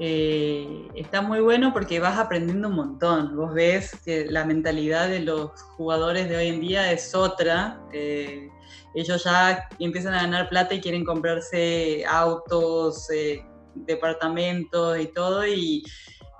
Eh, 0.00 0.88
está 0.94 1.22
muy 1.22 1.40
bueno 1.40 1.72
porque 1.72 1.98
vas 1.98 2.18
aprendiendo 2.18 2.68
un 2.68 2.74
montón. 2.74 3.36
Vos 3.36 3.52
ves 3.52 3.96
que 4.04 4.26
la 4.26 4.44
mentalidad 4.44 5.08
de 5.08 5.20
los 5.20 5.60
jugadores 5.76 6.28
de 6.28 6.36
hoy 6.36 6.48
en 6.48 6.60
día 6.60 6.92
es 6.92 7.14
otra. 7.14 7.80
Eh, 7.92 8.48
ellos 8.94 9.24
ya 9.24 9.68
empiezan 9.78 10.14
a 10.14 10.22
ganar 10.22 10.48
plata 10.48 10.74
y 10.74 10.80
quieren 10.80 11.04
comprarse 11.04 12.04
autos, 12.06 13.10
eh, 13.10 13.44
departamentos 13.74 14.98
y 14.98 15.06
todo, 15.06 15.46
y, 15.46 15.84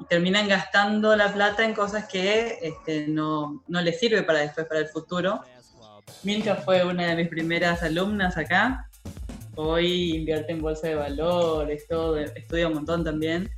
terminan 0.08 0.46
gastando 0.46 1.16
la 1.16 1.34
plata 1.34 1.64
en 1.64 1.74
cosas 1.74 2.06
que 2.06 2.56
este, 2.62 3.08
no, 3.08 3.64
no 3.66 3.80
les 3.80 3.98
sirve 3.98 4.22
para 4.22 4.38
después, 4.38 4.64
para 4.66 4.78
el 4.78 4.86
futuro. 4.86 5.42
Milka 6.22 6.54
fue 6.54 6.84
una 6.84 7.06
de 7.06 7.16
mis 7.16 7.28
primeras 7.28 7.82
alumnas 7.82 8.36
acá. 8.36 8.87
Hoy 9.60 10.14
invierte 10.14 10.52
en 10.52 10.60
bolsa 10.60 10.86
de 10.86 10.94
valores, 10.94 11.88
todo, 11.88 12.16
estudia 12.16 12.68
un 12.68 12.74
montón 12.74 13.02
también. 13.02 13.50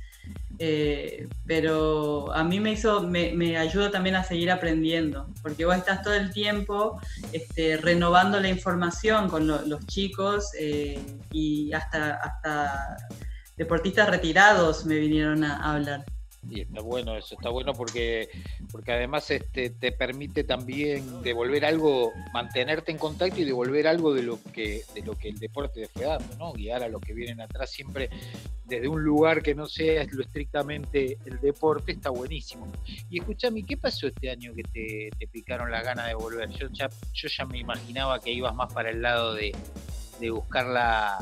Eh, 0.57 1.27
pero 1.45 2.33
a 2.33 2.43
mí 2.43 2.59
me 2.59 2.71
hizo, 2.71 3.03
me, 3.03 3.33
me, 3.33 3.55
ayuda 3.55 3.91
también 3.91 4.15
a 4.15 4.23
seguir 4.23 4.49
aprendiendo, 4.49 5.27
porque 5.43 5.63
vos 5.63 5.75
estás 5.75 6.01
todo 6.01 6.15
el 6.15 6.31
tiempo 6.31 6.99
este, 7.33 7.77
renovando 7.77 8.39
la 8.39 8.49
información 8.49 9.29
con 9.29 9.45
lo, 9.45 9.61
los 9.67 9.85
chicos 9.85 10.49
eh, 10.59 10.99
y 11.31 11.71
hasta, 11.73 12.15
hasta 12.15 12.97
deportistas 13.55 14.09
retirados 14.09 14.85
me 14.87 14.95
vinieron 14.95 15.43
a 15.43 15.71
hablar. 15.71 16.03
Y 16.49 16.61
está 16.61 16.81
bueno 16.81 17.15
eso, 17.15 17.35
está 17.35 17.49
bueno 17.49 17.73
porque, 17.73 18.29
porque 18.71 18.91
además 18.91 19.29
este, 19.29 19.69
te 19.69 19.91
permite 19.91 20.43
también 20.43 21.21
devolver 21.21 21.65
algo, 21.65 22.11
mantenerte 22.33 22.91
en 22.91 22.97
contacto 22.97 23.39
y 23.41 23.45
devolver 23.45 23.87
algo 23.87 24.13
de 24.13 24.23
lo 24.23 24.39
que, 24.51 24.83
de 24.93 25.01
lo 25.03 25.15
que 25.15 25.29
el 25.29 25.39
deporte 25.39 25.81
te 25.81 25.87
fue 25.87 26.05
dando, 26.05 26.35
¿no? 26.37 26.53
Guiar 26.53 26.83
a 26.83 26.89
los 26.89 27.01
que 27.01 27.13
vienen 27.13 27.41
atrás 27.41 27.69
siempre 27.69 28.09
desde 28.71 28.87
un 28.87 29.03
lugar 29.03 29.43
que 29.43 29.53
no 29.53 29.67
sea 29.67 30.05
lo 30.11 30.21
estrictamente 30.21 31.17
el 31.25 31.41
deporte, 31.41 31.91
está 31.91 32.09
buenísimo. 32.09 32.71
Y 33.09 33.19
escúchame, 33.19 33.63
¿qué 33.63 33.75
pasó 33.75 34.07
este 34.07 34.29
año 34.29 34.53
que 34.53 34.63
te, 34.63 35.27
picaron 35.27 35.69
las 35.69 35.83
ganas 35.83 36.07
de 36.07 36.13
volver? 36.13 36.49
Yo 36.51 36.67
ya, 36.71 36.89
yo 37.13 37.27
ya 37.27 37.45
me 37.45 37.59
imaginaba 37.59 38.19
que 38.21 38.31
ibas 38.31 38.55
más 38.55 38.71
para 38.73 38.89
el 38.89 39.01
lado 39.01 39.33
de, 39.33 39.51
buscar 40.31 40.67
la, 40.67 41.17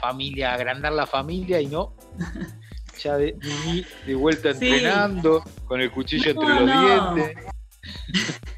familia, 0.00 0.54
agrandar 0.54 0.92
la 0.92 1.06
familia 1.06 1.60
y 1.60 1.66
no. 1.66 1.94
Ya 3.02 3.16
de, 3.16 3.36
de 4.06 4.14
vuelta 4.14 4.50
entrenando, 4.50 5.42
con 5.64 5.80
el 5.80 5.90
cuchillo 5.90 6.30
entre 6.30 6.48
los 6.48 6.66
dientes. 6.66 7.44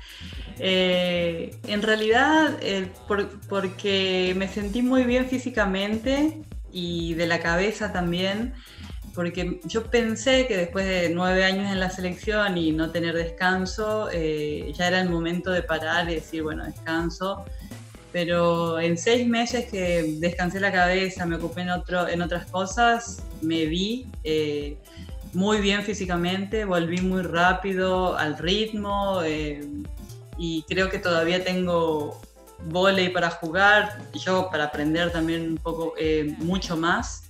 Eh, 0.63 1.59
en 1.69 1.81
realidad, 1.81 2.59
eh, 2.61 2.93
porque 3.49 4.35
me 4.37 4.47
sentí 4.47 4.83
muy 4.83 5.05
bien 5.05 5.27
físicamente 5.27 6.43
y 6.71 7.15
de 7.15 7.27
la 7.27 7.41
cabeza 7.41 7.95
también, 7.95 8.53
porque 9.15 9.61
yo 9.65 9.85
pensé 9.91 10.47
que 10.47 10.59
después 10.59 10.87
de 10.87 11.11
nueve 11.15 11.45
años 11.45 11.73
en 11.73 11.81
la 11.81 11.89
selección 11.89 12.59
y 12.59 12.73
no 12.73 12.91
tener 12.91 13.15
descanso, 13.15 14.11
eh, 14.13 14.71
ya 14.77 14.89
era 14.89 15.01
el 15.01 15.09
momento 15.09 15.51
de 15.51 15.63
parar 15.63 16.11
y 16.11 16.17
decir, 16.17 16.43
bueno, 16.43 16.65
descanso. 16.65 17.45
Pero 18.13 18.81
en 18.81 18.99
seis 18.99 19.27
meses 19.27 19.71
que 19.71 20.17
descansé 20.19 20.59
la 20.61 20.73
cabeza, 20.73 21.27
me 21.27 21.37
ocupé 21.37 21.63
en, 21.63 21.71
otro, 21.71 22.09
en 22.09 22.23
otras 22.23 22.47
cosas, 22.51 23.23
me 23.41 23.67
vi 23.67 24.07
muy 25.33 25.61
bien 25.61 25.83
físicamente, 25.85 26.65
volví 26.65 27.01
muy 27.01 27.23
rápido 27.23 28.17
al 28.19 28.37
ritmo 28.37 29.21
y 30.37 30.63
creo 30.69 30.91
que 30.91 30.99
todavía 30.99 31.45
tengo 31.45 32.21
volei 32.65 33.09
para 33.09 33.31
jugar, 33.31 33.99
yo 34.15 34.49
para 34.51 34.65
aprender 34.65 35.13
también 35.13 35.43
un 35.43 35.59
poco, 35.59 35.95
eh, 35.99 36.35
mucho 36.39 36.77
más. 36.77 37.25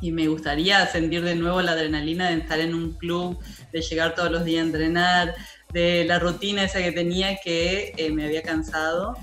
Y 0.00 0.12
me 0.12 0.28
gustaría 0.28 0.86
sentir 0.86 1.22
de 1.22 1.34
nuevo 1.34 1.62
la 1.62 1.72
adrenalina 1.72 2.28
de 2.28 2.38
estar 2.38 2.60
en 2.60 2.74
un 2.74 2.92
club, 2.92 3.38
de 3.72 3.80
llegar 3.80 4.14
todos 4.14 4.30
los 4.30 4.44
días 4.44 4.62
a 4.62 4.66
entrenar, 4.66 5.34
de 5.72 6.04
la 6.04 6.18
rutina 6.18 6.64
esa 6.64 6.80
que 6.80 6.92
tenía 6.92 7.38
que 7.42 7.94
eh, 7.96 8.10
me 8.10 8.24
había 8.24 8.42
cansado. 8.42 9.16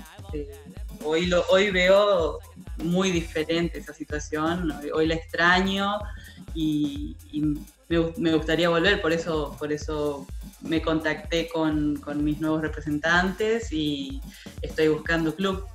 Hoy, 1.04 1.26
lo, 1.26 1.44
hoy 1.50 1.70
veo 1.70 2.38
muy 2.78 3.10
diferente 3.10 3.78
esa 3.78 3.94
situación, 3.94 4.72
hoy 4.94 5.06
la 5.06 5.14
extraño 5.14 5.98
y, 6.54 7.16
me, 7.88 8.34
gustaría 8.34 8.68
volver, 8.68 9.02
por 9.02 9.12
eso, 9.12 9.54
por 9.58 9.72
eso 9.72 10.26
me 10.62 10.80
contacté 10.80 11.48
con, 11.48 12.00
mis 12.24 12.40
nuevos 12.40 12.62
representantes 12.62 13.72
y 13.72 14.20
estoy 14.62 14.88
buscando 14.88 15.34
club. 15.34 15.66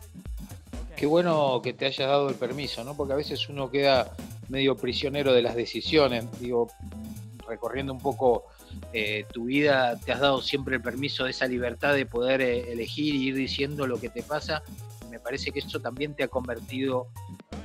Qué 0.96 1.06
bueno 1.06 1.62
que 1.64 1.74
te 1.74 1.86
hayas 1.86 2.08
dado 2.08 2.30
el 2.30 2.36
permiso, 2.36 2.84
¿no? 2.84 2.98
Porque 2.98 3.14
a 3.14 3.18
veces 3.18 3.48
uno 3.50 3.70
queda 3.70 4.16
medio 4.50 4.76
prisionero 4.76 5.32
de 5.32 5.44
las 5.44 5.56
decisiones. 5.56 6.26
Digo, 6.40 6.72
recorriendo 7.48 7.94
un 7.94 8.00
poco 8.00 8.46
eh, 8.94 9.26
tu 9.32 9.46
vida, 9.46 10.00
te 10.04 10.12
has 10.12 10.20
dado 10.20 10.42
siempre 10.42 10.78
el 10.78 10.82
permiso 10.82 11.26
de 11.26 11.32
esa 11.32 11.48
libertad 11.48 11.94
de 11.94 12.08
poder 12.08 12.42
eh, 12.42 12.72
elegir 12.72 13.14
y 13.14 13.28
ir 13.28 13.36
diciendo 13.36 13.86
lo 13.86 14.00
que 14.00 14.10
te 14.10 14.24
pasa. 14.24 14.64
Me 15.10 15.20
parece 15.20 15.52
que 15.52 15.60
eso 15.60 15.80
también 15.80 16.16
te 16.16 16.24
ha 16.24 16.28
convertido 16.28 17.08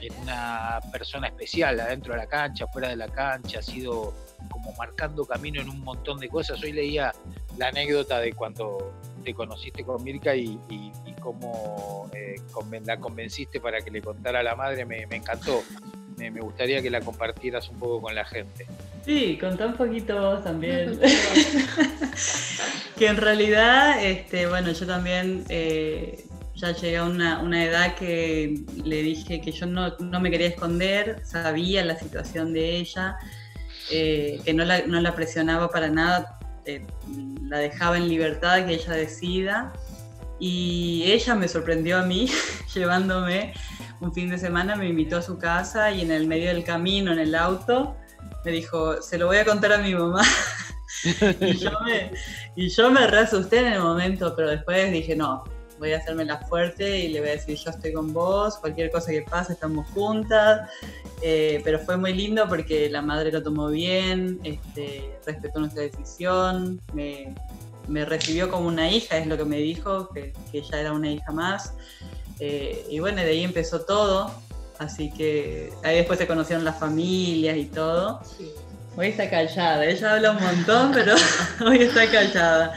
en 0.01 0.15
una 0.21 0.81
persona 0.91 1.29
especial 1.29 1.79
adentro 1.81 2.13
de 2.13 2.19
la 2.19 2.27
cancha, 2.27 2.67
fuera 2.67 2.89
de 2.89 2.97
la 2.97 3.09
cancha, 3.09 3.61
ha 3.61 3.63
sido 3.63 4.15
como 4.51 4.73
marcando 4.75 5.25
camino 5.25 5.61
en 5.61 5.69
un 5.69 5.81
montón 5.81 6.19
de 6.19 6.29
cosas. 6.29 6.63
Hoy 6.63 6.73
leía 6.73 7.13
la 7.57 7.69
anécdota 7.69 8.19
de 8.19 8.33
cuando 8.33 8.93
te 9.25 9.35
conociste 9.35 9.85
con 9.85 10.03
Mirka 10.03 10.35
y, 10.35 10.59
cómo 11.21 12.11
eh, 12.15 12.35
la 12.85 12.97
convenciste 12.97 13.61
para 13.61 13.81
que 13.81 13.93
le 13.93 14.03
contara 14.03 14.41
a 14.41 14.43
la 14.43 14.57
madre, 14.57 14.85
me, 14.85 15.03
encantó. 15.03 15.63
Me, 16.19 16.31
gustaría 16.31 16.83
que 16.83 16.91
la 16.91 17.01
compartieras 17.01 17.69
un 17.69 17.79
poco 17.79 18.03
con 18.03 18.15
la 18.15 18.25
gente. 18.25 18.67
Sí, 19.05 19.39
contá 19.41 19.67
un 19.67 19.75
poquito 19.75 20.21
vos 20.21 20.43
también. 20.43 20.99
que 22.99 23.07
en 23.07 23.17
realidad, 23.17 24.05
este, 24.05 24.49
bueno, 24.49 24.73
yo 24.73 24.87
también 24.87 25.45
eh, 25.49 26.25
ya 26.55 26.73
llegué 26.73 26.99
a 26.99 27.05
una, 27.05 27.41
una, 27.41 27.65
edad 27.65 27.95
que 27.95 28.63
le 28.85 29.03
dije 29.03 29.41
que 29.41 29.53
yo 29.53 29.67
no, 29.67 29.97
no, 29.99 30.21
me 30.21 30.31
quería 30.31 30.49
esconder, 30.49 31.23
sabía 31.25 31.85
la 31.85 31.99
situación 31.99 32.53
de 32.53 32.77
ella 32.77 33.17
eh, 33.91 34.41
que 34.45 34.55
no 34.55 34.65
la, 34.65 34.87
no 34.87 35.01
la, 35.01 35.15
presionaba 35.15 35.69
para 35.69 35.89
nada, 35.89 36.39
eh, 36.65 36.87
la 37.43 37.59
dejaba 37.59 37.97
en 37.97 38.09
libertad, 38.09 38.65
que 38.67 38.75
ella 38.75 38.93
decida. 38.93 39.73
Y 40.39 41.05
ella 41.07 41.35
me 41.35 41.47
sorprendió 41.47 41.99
a 41.99 42.03
mí, 42.03 42.29
llevándome 42.75 43.53
un 44.01 44.13
fin 44.13 44.31
de 44.31 44.39
semana, 44.39 44.77
me 44.77 44.89
invitó 44.89 45.19
a 45.19 45.23
su 45.23 45.39
casa 45.39 45.93
y 45.93 46.01
en 46.01 46.11
el 46.11 46.27
medio 46.27 46.49
del 46.49 46.65
camino, 46.65 47.13
en 47.13 47.21
el 47.21 47.35
auto, 47.35 47.97
me 48.45 48.51
dijo, 48.51 49.01
se 49.01 49.19
lo 49.19 49.27
voy 49.27 49.37
a 49.37 49.45
contar 49.45 49.73
a 49.73 49.79
mi 49.79 49.95
mamá. 49.95 50.23
y, 51.41 51.57
yo 51.59 51.71
me, 51.85 52.13
y 52.57 52.69
yo 52.69 52.91
me 52.91 53.01
asusté 53.01 53.59
en 53.59 53.75
el 53.75 53.81
momento, 53.81 54.35
pero 54.35 54.51
después 54.51 54.91
dije, 54.91 55.15
no, 55.15 55.45
voy 55.83 55.95
a 55.95 55.97
hacerme 55.97 56.25
la 56.25 56.39
fuerte 56.39 57.01
y 57.01 57.09
le 57.09 57.19
voy 57.19 57.31
a 57.31 57.33
decir 57.33 57.59
yo 57.59 57.71
estoy 57.71 57.93
con 57.93 58.13
vos, 58.13 58.57
cualquier 58.59 58.93
cosa 58.93 59.11
que 59.11 59.23
pase 59.23 59.55
estamos 59.55 59.85
juntas. 59.89 60.71
Eh, 61.23 61.61
pero 61.65 61.81
fue 61.81 61.97
muy 61.97 62.15
lindo 62.15 62.49
porque 62.49 62.89
la 62.89 63.03
madre 63.03 63.33
lo 63.33 63.43
tomó 63.43 63.69
bien, 63.69 64.39
este, 64.45 65.19
respetó 65.27 65.59
nuestra 65.59 65.83
decisión, 65.83 66.81
me, 66.93 67.35
recibió 68.05 68.49
como 68.49 68.69
una 68.69 68.89
hija, 68.89 69.19
es 69.19 69.27
lo 69.27 69.37
que 69.37 69.45
me 69.45 69.57
dijo, 69.57 70.09
que, 70.11 70.33
ella 70.53 70.81
era 70.81 70.93
una 70.93 71.11
hija 71.11 71.33
más. 71.33 71.75
Eh, 72.39 72.87
y 72.89 73.01
bueno, 73.01 73.21
de 73.21 73.31
ahí 73.31 73.43
empezó 73.43 73.81
todo, 73.81 74.33
así 74.79 75.11
que 75.11 75.73
ahí 75.83 75.97
después 75.97 76.17
se 76.21 76.29
conocieron 76.29 76.65
las 76.65 76.79
familias 76.79 77.57
y 77.57 77.65
todo. 77.65 78.21
Hoy 78.97 79.09
está 79.09 79.29
callada, 79.29 79.85
ella 79.85 80.15
habla 80.15 80.31
un 80.31 80.43
montón, 80.45 80.93
pero 80.93 81.17
hoy 81.67 81.79
está 81.79 82.09
callada 82.09 82.73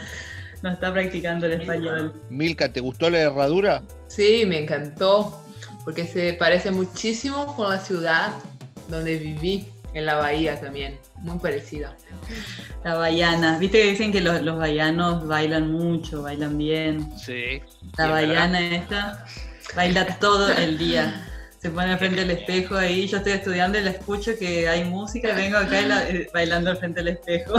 no 0.66 0.72
está 0.72 0.92
practicando 0.92 1.46
el 1.46 1.60
español. 1.60 2.12
Milka, 2.28 2.72
¿te 2.72 2.80
gustó 2.80 3.08
la 3.08 3.20
herradura? 3.20 3.82
Sí, 4.08 4.44
me 4.46 4.58
encantó, 4.58 5.40
porque 5.84 6.04
se 6.04 6.32
parece 6.32 6.72
muchísimo 6.72 7.54
con 7.54 7.70
la 7.70 7.78
ciudad 7.78 8.32
donde 8.88 9.16
viví, 9.16 9.68
en 9.94 10.06
la 10.06 10.16
bahía 10.16 10.60
también, 10.60 10.98
muy 11.20 11.38
parecida. 11.38 11.96
La 12.84 12.96
baiana, 12.96 13.58
viste 13.58 13.80
que 13.80 13.90
dicen 13.90 14.10
que 14.10 14.20
los, 14.20 14.42
los 14.42 14.58
baianos 14.58 15.26
bailan 15.26 15.70
mucho, 15.70 16.22
bailan 16.22 16.58
bien. 16.58 17.16
Sí. 17.16 17.62
La 17.96 18.08
baiana 18.08 18.60
esta 18.74 19.24
baila 19.74 20.18
todo 20.18 20.52
el 20.52 20.76
día. 20.76 21.28
Se 21.58 21.70
pone 21.70 21.96
frente 21.96 22.22
al 22.22 22.30
espejo 22.30 22.76
ahí, 22.76 23.06
yo 23.06 23.18
estoy 23.18 23.32
estudiando 23.32 23.78
y 23.78 23.82
la 23.82 23.90
escucho 23.90 24.32
que 24.38 24.68
hay 24.68 24.84
música 24.84 25.30
y 25.30 25.36
vengo 25.36 25.56
acá 25.56 26.08
eh, 26.08 26.28
bailando 26.34 26.70
al 26.70 26.76
frente 26.76 27.02
del 27.02 27.14
espejo. 27.14 27.54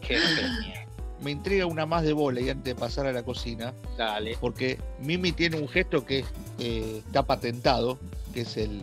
Qué 0.00 0.16
genial 0.18 0.79
me 1.22 1.30
intriga 1.30 1.66
una 1.66 1.86
más 1.86 2.02
de 2.02 2.12
bola 2.12 2.40
y 2.40 2.50
antes 2.50 2.64
de 2.64 2.74
pasar 2.74 3.06
a 3.06 3.12
la 3.12 3.22
cocina. 3.22 3.74
Dale. 3.96 4.36
Porque 4.40 4.78
Mimi 5.00 5.32
tiene 5.32 5.58
un 5.58 5.68
gesto 5.68 6.04
que 6.04 6.24
eh, 6.58 7.02
está 7.06 7.24
patentado, 7.24 7.98
que 8.32 8.42
es 8.42 8.56
el, 8.56 8.82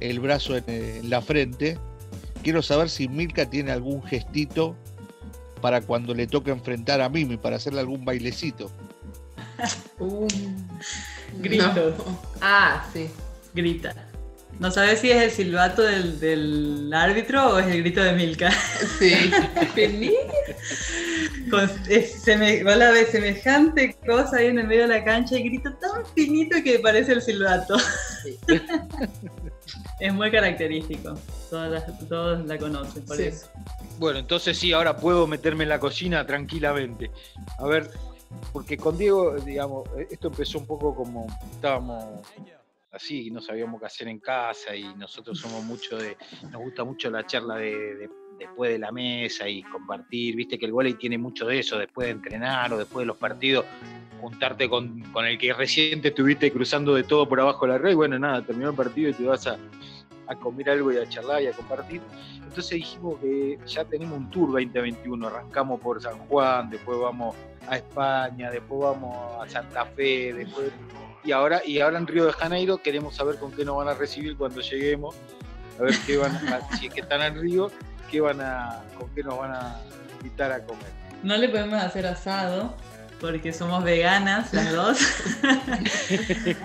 el 0.00 0.20
brazo 0.20 0.56
en, 0.56 1.10
la 1.10 1.20
frente. 1.20 1.78
Quiero 2.42 2.62
saber 2.62 2.88
si 2.88 3.08
Milka 3.08 3.48
tiene 3.48 3.70
algún 3.72 4.02
gestito 4.02 4.76
para 5.60 5.80
cuando 5.82 6.14
le 6.14 6.26
toque 6.26 6.50
enfrentar 6.50 7.00
a 7.00 7.08
Mimi, 7.08 7.36
para 7.36 7.56
hacerle 7.56 7.80
algún 7.80 8.04
bailecito. 8.04 8.70
Un 9.98 10.28
grito. 11.38 11.94
Ah, 12.40 12.88
sí. 12.92 13.08
Grita. 13.54 14.09
No 14.60 14.70
sabes 14.70 15.00
si 15.00 15.10
es 15.10 15.22
el 15.22 15.30
silbato 15.30 15.80
del, 15.80 16.92
árbitro 16.92 17.54
o 17.54 17.58
es 17.58 17.66
el 17.68 17.78
grito 17.78 18.02
de 18.02 18.12
Milka. 18.12 18.50
Sí. 18.98 19.32
se 22.22 22.36
me, 22.36 22.62
va 22.62 22.76
la 22.76 22.90
vez 22.90 23.08
semejante 23.08 23.96
cosa 24.06 24.36
ahí 24.36 24.48
en 24.48 24.58
el 24.58 24.66
medio 24.66 24.82
de 24.82 24.88
la 24.88 25.02
cancha 25.02 25.38
y 25.38 25.44
grito 25.44 25.72
tan 25.76 26.04
finito 26.14 26.58
que 26.62 26.78
parece 26.78 27.12
el 27.12 27.22
silbato. 27.22 27.78
es 30.00 30.12
muy 30.12 30.30
característico. 30.30 31.14
Todos 31.48 32.44
la, 32.44 32.58
conocen 32.58 33.02
por 33.06 33.18
eso. 33.18 33.46
Bueno, 33.98 34.18
entonces 34.18 34.58
sí, 34.58 34.74
ahora 34.74 34.94
puedo 34.94 35.26
meterme 35.26 35.62
en 35.62 35.70
la 35.70 35.80
cocina 35.80 36.26
tranquilamente. 36.26 37.10
A 37.58 37.64
ver, 37.64 37.90
porque 38.52 38.76
con 38.76 38.98
Diego, 38.98 39.36
digamos, 39.36 39.88
esto 40.10 40.28
empezó 40.28 40.58
un 40.58 40.66
poco 40.66 40.94
como 40.94 41.26
estábamos 41.50 42.04
así, 42.92 43.30
no 43.30 43.40
sabíamos 43.40 43.80
qué 43.80 43.86
hacer 43.86 44.08
en 44.08 44.18
casa 44.18 44.74
y 44.74 44.94
nosotros 44.94 45.38
somos 45.38 45.64
mucho 45.64 45.96
de, 45.96 46.16
nos 46.50 46.60
gusta 46.62 46.84
mucho 46.84 47.10
la 47.10 47.24
charla 47.24 47.56
de, 47.56 48.08
después 48.38 48.72
de 48.72 48.78
la 48.78 48.90
mesa 48.90 49.48
y 49.48 49.62
compartir, 49.62 50.34
viste 50.34 50.58
que 50.58 50.66
el 50.66 50.72
volei 50.72 50.94
tiene 50.94 51.18
mucho 51.18 51.46
de 51.46 51.58
eso, 51.58 51.78
después 51.78 52.06
de 52.06 52.12
entrenar 52.12 52.72
o 52.72 52.78
después 52.78 53.02
de 53.02 53.06
los 53.06 53.16
partidos, 53.16 53.64
juntarte 54.20 54.68
con, 54.68 55.02
el 55.24 55.38
que 55.38 55.52
recién 55.52 56.02
te 56.02 56.08
estuviste 56.08 56.50
cruzando 56.52 56.94
de 56.94 57.04
todo 57.04 57.28
por 57.28 57.40
abajo 57.40 57.66
de 57.66 57.72
la 57.72 57.78
red, 57.78 57.92
y 57.92 57.94
bueno, 57.94 58.18
nada, 58.18 58.44
terminó 58.44 58.70
el 58.70 58.76
partido 58.76 59.10
y 59.10 59.12
te 59.14 59.24
vas 59.24 59.46
a, 59.46 59.58
a 60.26 60.34
comer 60.36 60.70
algo 60.70 60.92
y 60.92 60.96
a 60.96 61.08
charlar 61.08 61.42
y 61.42 61.46
a 61.46 61.52
compartir. 61.52 62.00
Entonces 62.36 62.70
dijimos 62.70 63.18
que 63.20 63.58
ya 63.66 63.84
tenemos 63.84 64.18
un 64.18 64.28
tour 64.30 64.48
2021, 64.48 65.26
arrancamos 65.26 65.80
por 65.80 66.02
San 66.02 66.18
Juan, 66.26 66.68
después 66.68 66.98
vamos 66.98 67.36
a 67.68 67.76
España, 67.76 68.50
después 68.50 68.80
vamos 68.80 69.16
a 69.40 69.48
Santa 69.48 69.86
Fe, 69.86 70.32
después 70.34 70.72
y 71.24 71.32
ahora, 71.32 71.62
y 71.64 71.80
ahora 71.80 71.98
en 71.98 72.06
Río 72.06 72.26
de 72.26 72.32
Janeiro 72.32 72.78
queremos 72.78 73.16
saber 73.16 73.36
con 73.36 73.52
qué 73.52 73.64
nos 73.64 73.76
van 73.76 73.88
a 73.88 73.94
recibir 73.94 74.36
cuando 74.36 74.60
lleguemos. 74.60 75.14
A 75.78 75.82
ver 75.82 75.94
qué 76.06 76.16
van 76.16 76.34
a, 76.36 76.76
si 76.76 76.86
es 76.86 76.94
que 76.94 77.00
están 77.00 77.22
en 77.22 77.40
Río, 77.40 77.70
qué 78.10 78.20
van 78.20 78.40
a, 78.40 78.82
con 78.98 79.08
qué 79.14 79.22
nos 79.22 79.38
van 79.38 79.52
a 79.52 79.80
invitar 80.18 80.52
a 80.52 80.62
comer. 80.64 80.86
No 81.22 81.36
le 81.36 81.48
podemos 81.48 81.82
hacer 81.82 82.06
asado 82.06 82.74
porque 83.20 83.52
somos 83.52 83.84
veganas 83.84 84.52
las 84.52 84.72
dos. 84.72 84.98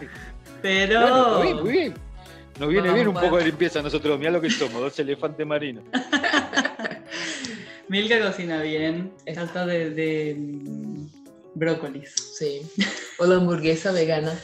Pero. 0.62 1.38
Bueno, 1.38 1.38
muy 1.38 1.46
bien, 1.46 1.64
muy 1.64 1.72
bien. 1.72 1.94
Nos 2.60 2.70
viene 2.70 2.94
bien 2.94 3.08
un 3.10 3.14
poco 3.16 3.38
de 3.38 3.46
limpieza 3.46 3.80
a 3.80 3.84
nosotros. 3.84 4.18
Mirá 4.18 4.32
lo 4.32 4.42
que 4.42 4.50
somos, 4.50 4.82
dos 4.82 4.98
elefantes 5.00 5.46
marinos. 5.46 5.84
Milka 7.90 8.20
cocina 8.22 8.62
bien. 8.62 9.12
Salsa 9.34 9.66
de, 9.66 9.90
de 9.90 10.38
brócolis. 11.56 12.14
Sí. 12.38 12.62
O 13.18 13.26
la 13.26 13.36
hamburguesa 13.36 13.92
vegana. 13.92 14.38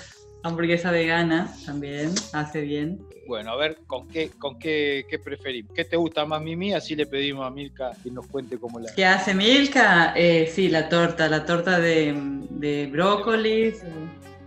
Hamburguesa 0.44 0.90
vegana 0.90 1.54
también, 1.66 2.12
hace 2.34 2.62
bien. 2.62 3.00
Bueno, 3.28 3.52
a 3.52 3.58
ver, 3.58 3.78
¿con 3.86 4.08
qué, 4.08 4.32
con 4.40 4.58
qué, 4.58 5.06
qué 5.08 5.20
preferimos? 5.20 5.72
¿Qué 5.76 5.86
te 5.86 5.96
gusta 5.96 6.26
más, 6.26 6.42
Mimi? 6.42 6.74
Así 6.74 6.96
le 6.96 7.06
pedimos 7.06 7.46
a 7.46 7.52
Milka 7.52 7.92
que 8.04 8.10
nos 8.10 8.26
cuente 8.26 8.58
cómo 8.58 8.80
la... 8.80 8.92
¿Qué 8.96 9.06
hace 9.06 9.36
Milka? 9.36 10.14
Eh, 10.16 10.52
sí, 10.52 10.68
la 10.68 10.90
torta, 10.90 11.28
la 11.30 11.46
torta 11.46 11.80
de, 11.80 12.16
de 12.50 12.88
brócolis. 12.88 13.84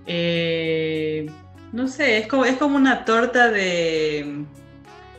Eh, 0.07 1.31
no 1.73 1.87
sé, 1.87 2.19
es 2.19 2.27
como, 2.27 2.45
es 2.45 2.57
como 2.57 2.77
una 2.77 3.05
torta 3.05 3.51
de, 3.51 4.45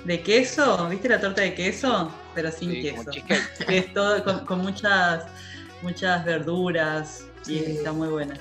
de 0.03 0.21
queso, 0.21 0.89
¿viste 0.89 1.07
la 1.07 1.21
torta 1.21 1.41
de 1.41 1.53
queso? 1.53 2.11
Pero 2.35 2.51
sin 2.51 2.71
Sí, 2.71 2.81
queso. 2.81 3.09
es 3.69 3.93
todo 3.93 4.21
con, 4.25 4.45
con 4.45 4.59
muchas, 4.59 5.23
muchas 5.81 6.25
verduras 6.25 7.25
y 7.47 7.59
Sí. 7.59 7.65
está 7.77 7.91
muy 7.91 8.07
buena. 8.07 8.35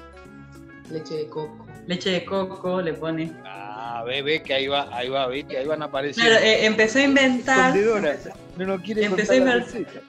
Leche 0.91 1.15
de 1.15 1.27
coco. 1.29 1.67
Leche 1.87 2.11
de 2.11 2.25
coco 2.25 2.81
le 2.81 2.95
pone. 2.95 3.33
Ah, 3.45 4.03
ve, 4.07 4.23
ve 4.23 4.43
que 4.43 4.55
ahí 4.55 4.67
va, 4.67 4.89
ahí 4.97 5.09
va, 5.09 5.27
ve 5.27 5.45
que 5.45 5.59
ahí 5.59 5.67
van 5.67 5.83
apareciendo. 5.83 6.31
Claro, 6.31 6.45
eh, 6.45 6.67
empecé 6.67 7.01
a 7.01 7.05
inventar. 7.05 7.75
No 8.57 8.67
nos 8.67 8.81
quiere 8.83 9.05
Empecé 9.05 9.39
contar 9.39 9.57
a 9.57 9.61
receta. 9.61 10.01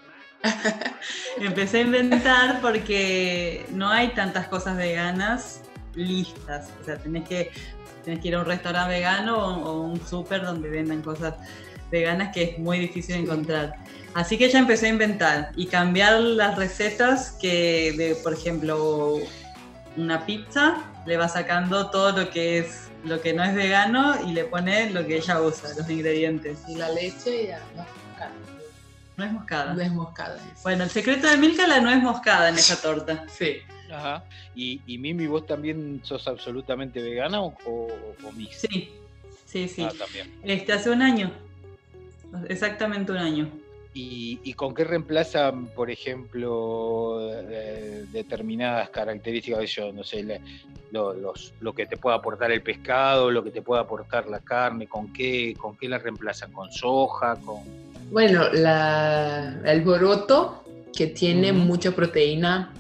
Empecé 1.38 1.78
a 1.80 1.82
inventar 1.82 2.62
porque 2.62 3.66
no 3.72 3.90
hay 3.90 4.10
tantas 4.10 4.48
cosas 4.48 4.78
veganas 4.78 5.62
listas. 5.96 6.70
O 6.82 6.86
sea, 6.86 6.98
tenés 6.98 7.28
que, 7.28 7.52
tenés 8.04 8.20
que 8.20 8.28
ir 8.28 8.36
a 8.36 8.40
un 8.40 8.46
restaurante 8.46 8.94
vegano 8.94 9.38
o, 9.38 9.72
o 9.72 9.82
un 9.82 10.06
súper 10.06 10.44
donde 10.44 10.70
vendan 10.70 11.02
cosas 11.02 11.36
veganas 11.92 12.34
que 12.34 12.44
es 12.44 12.60
muy 12.60 12.80
difícil 12.80 13.15
Sí. 13.15 13.22
encontrar. 13.22 13.75
Así 14.13 14.38
que 14.38 14.50
ya 14.50 14.60
empecé 14.60 14.86
a 14.88 14.89
inventar 14.89 15.51
y 15.56 15.68
cambiar 15.68 16.22
las 16.22 16.58
recetas 16.58 17.32
que, 17.42 17.94
de, 17.98 18.15
por 18.15 18.34
ejemplo, 18.34 19.18
una 19.98 20.25
pizza, 20.25 20.77
le 21.06 21.18
va 21.18 21.27
sacando 21.27 21.89
todo 21.89 22.12
lo 22.18 22.30
que 22.30 22.60
es 22.60 22.89
lo 23.04 23.22
que 23.22 23.34
no 23.34 23.44
es 23.44 23.54
vegano 23.54 24.15
y 24.27 24.34
le 24.34 24.46
pone 24.46 24.89
lo 24.89 25.06
que 25.06 25.18
ella 25.18 25.39
usa, 25.42 25.70
los 25.77 25.88
ingredientes. 25.89 26.60
Y 26.68 26.75
la 26.75 26.89
leche 26.89 27.48
ya 27.48 27.60
no 27.75 27.84
es 27.84 27.88
moscada. 28.08 28.32
No 29.18 29.25
es 29.25 29.32
moscada. 29.32 29.74
No 29.75 29.82
es 29.82 29.92
moscada. 29.92 30.39
Bueno, 30.63 30.84
el 30.86 30.89
secreto 30.89 31.27
de 31.27 31.38
Milka 31.38 31.68
la 31.68 31.80
no 31.82 31.92
es 31.92 32.01
moscada 32.01 32.50
en 32.50 32.56
esa 32.56 32.82
torta. 32.82 33.25
Sí. 33.30 33.58
Ajá. 33.94 34.24
Y, 34.56 34.82
y 34.88 34.98
Mimi, 34.98 35.27
¿vos 35.27 35.46
también 35.46 36.01
sos 36.04 36.27
absolutamente 36.27 37.00
vegana 37.01 37.42
o, 37.42 37.56
o, 37.65 37.88
o 38.27 38.32
mixta? 38.32 38.68
Sí, 38.72 38.92
sí, 39.46 39.68
sí. 39.68 39.84
Ah, 39.84 39.94
también. 39.98 40.34
Este, 40.44 40.74
hace 40.74 40.89
un 40.89 41.04
año. 41.04 41.32
Exactamente 42.50 43.12
un 43.12 43.17
año. 43.20 43.50
¿Y, 43.94 44.41
y 44.44 44.53
con 44.53 44.74
qué 44.75 44.84
reemplazan, 44.84 45.67
por 45.67 45.89
ejemplo, 45.89 47.17
eh, 47.50 48.05
determinadas 48.12 48.89
características? 48.89 49.70
Yo 49.74 49.94
no 49.94 50.03
sé, 50.03 50.22
le- 50.24 50.41
lo, 50.91 51.13
los- 51.13 51.53
lo 51.62 51.74
que 51.74 51.86
te 51.86 51.96
puede 51.98 52.17
aportar 52.17 52.51
el 52.51 52.62
pescado, 52.62 53.32
lo 53.32 53.41
que 53.44 53.51
te 53.51 53.62
puede 53.62 53.82
aportar 53.82 54.27
la 54.27 54.39
carne, 54.41 54.88
¿con 54.88 55.13
qué, 55.13 55.53
con 55.58 55.77
qué 55.77 55.88
la 55.88 55.98
reemplazan? 55.98 56.51
¿Con 56.51 56.70
soja? 56.72 57.35
¿Con 57.38 57.64
Bueno, 58.11 58.50
la, 58.51 59.61
el 59.66 59.81
boroto, 59.81 60.64
que 60.96 61.07
tiene 61.07 61.53
mucha 61.53 61.92
proteína, 61.92 62.74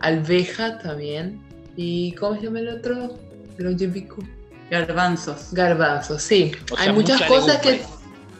alveja 0.00 0.78
también, 0.78 1.40
y 1.76 2.12
¿cómo 2.16 2.36
se 2.36 2.42
llama 2.42 2.60
el 2.60 2.68
otro? 2.68 3.18
Longevico. 3.58 4.22
Garbanzos. 4.70 5.52
Garbanzo, 5.52 6.18
sí. 6.18 6.52
O 6.70 6.76
Hay 6.78 6.92
muchas 6.92 7.16
mucha 7.20 7.26
cosas 7.28 7.60
que... 7.60 7.82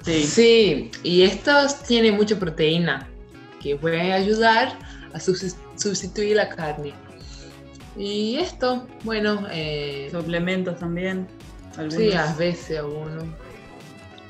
Sí. 0.02 0.22
Sí, 0.24 0.90
y 1.02 1.22
estos 1.22 1.82
tienen 1.82 2.16
mucha 2.16 2.38
proteína, 2.38 3.08
que 3.62 3.76
pueden 3.76 4.12
ayudar 4.12 4.78
a 5.12 5.20
sustituir 5.20 6.36
la 6.36 6.48
carne. 6.48 6.92
Y 7.96 8.36
esto, 8.36 8.86
bueno, 9.04 9.46
eh, 9.50 10.08
Suplementos 10.10 10.78
también. 10.78 11.26
Algunos. 11.76 11.94
sí, 11.94 12.12
a 12.12 12.32
veces 12.34 12.78
algunos. 12.78 13.24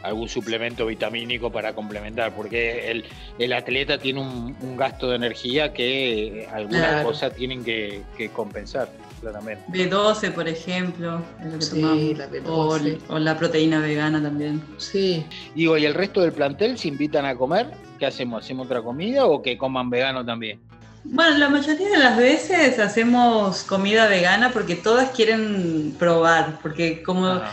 algún 0.03 0.29
suplemento 0.29 0.87
vitamínico 0.87 1.53
para 1.53 1.75
complementar, 1.75 2.35
porque 2.35 2.91
el, 2.91 3.05
el 3.39 3.53
atleta 3.53 3.99
tiene 3.99 4.21
un, 4.21 4.57
un 4.61 4.77
gasto 4.77 5.11
de 5.11 5.17
energía 5.17 5.73
que 5.73 6.49
algunas 6.53 6.81
Claro. 6.89 7.09
cosas 7.09 7.35
tienen 7.35 7.63
que, 7.63 8.03
que 8.17 8.29
compensar, 8.31 8.91
claramente. 9.21 9.63
B12, 9.69 10.33
por 10.33 10.49
ejemplo, 10.49 11.23
es 11.41 11.47
lo 11.53 11.59
que 11.59 11.65
Sí, 11.65 11.81
tomamos. 11.81 12.19
la 12.19 12.29
B12. 12.31 12.99
O, 13.09 13.19
la 13.19 13.37
proteína 13.39 13.81
vegana 13.81 14.23
también. 14.23 14.63
Sí, 14.79 15.25
Digo, 15.55 15.77
¿y 15.77 15.85
el 15.85 15.95
resto 15.95 16.21
del 16.23 16.33
plantel 16.33 16.79
se 16.79 16.89
invitan 16.89 17.25
a 17.27 17.35
comer? 17.35 17.69
¿Qué 17.99 18.07
hacemos? 18.07 18.45
¿Hacemos 18.45 18.67
otra 18.67 18.83
comida 18.83 19.27
o 19.27 19.43
que 19.43 19.59
coman 19.59 19.91
vegano 19.91 20.25
también? 20.25 20.61
Bueno, 21.05 21.39
la 21.39 21.49
mayoría 21.49 21.89
de 21.89 21.99
las 21.99 22.17
veces 22.17 22.79
hacemos 22.79 23.63
comida 23.65 24.07
vegana 24.07 24.51
porque 24.53 24.77
todas 24.77 25.11
quieren 25.11 25.95
probar, 25.99 26.59
porque 26.63 27.03
como 27.03 27.27
Ajá. 27.27 27.53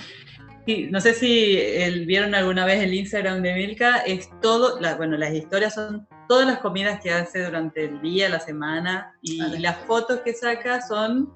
No 0.92 1.00
sé 1.00 1.14
si 1.14 1.58
el- 1.58 2.06
vieron 2.06 2.36
alguna 2.36 2.66
vez 2.66 2.84
el 2.84 2.94
Instagram 2.94 3.42
de 3.42 3.54
Milka, 3.54 4.00
es 4.00 4.30
todo, 4.42 4.82
la- 4.82 4.96
bueno, 4.96 5.16
las 5.16 5.34
historias 5.34 5.74
son 5.76 6.06
todas 6.28 6.46
las 6.46 6.60
comidas 6.60 7.00
que 7.02 7.10
hace 7.10 7.46
durante 7.46 7.86
el 7.86 8.02
día, 8.02 8.28
la 8.28 8.42
semana, 8.42 9.14
y 9.22 9.40
Ah, 9.40 9.48
las 9.60 9.78
fotos 9.88 10.20
que 10.26 10.34
saca 10.34 10.86
son 10.86 11.30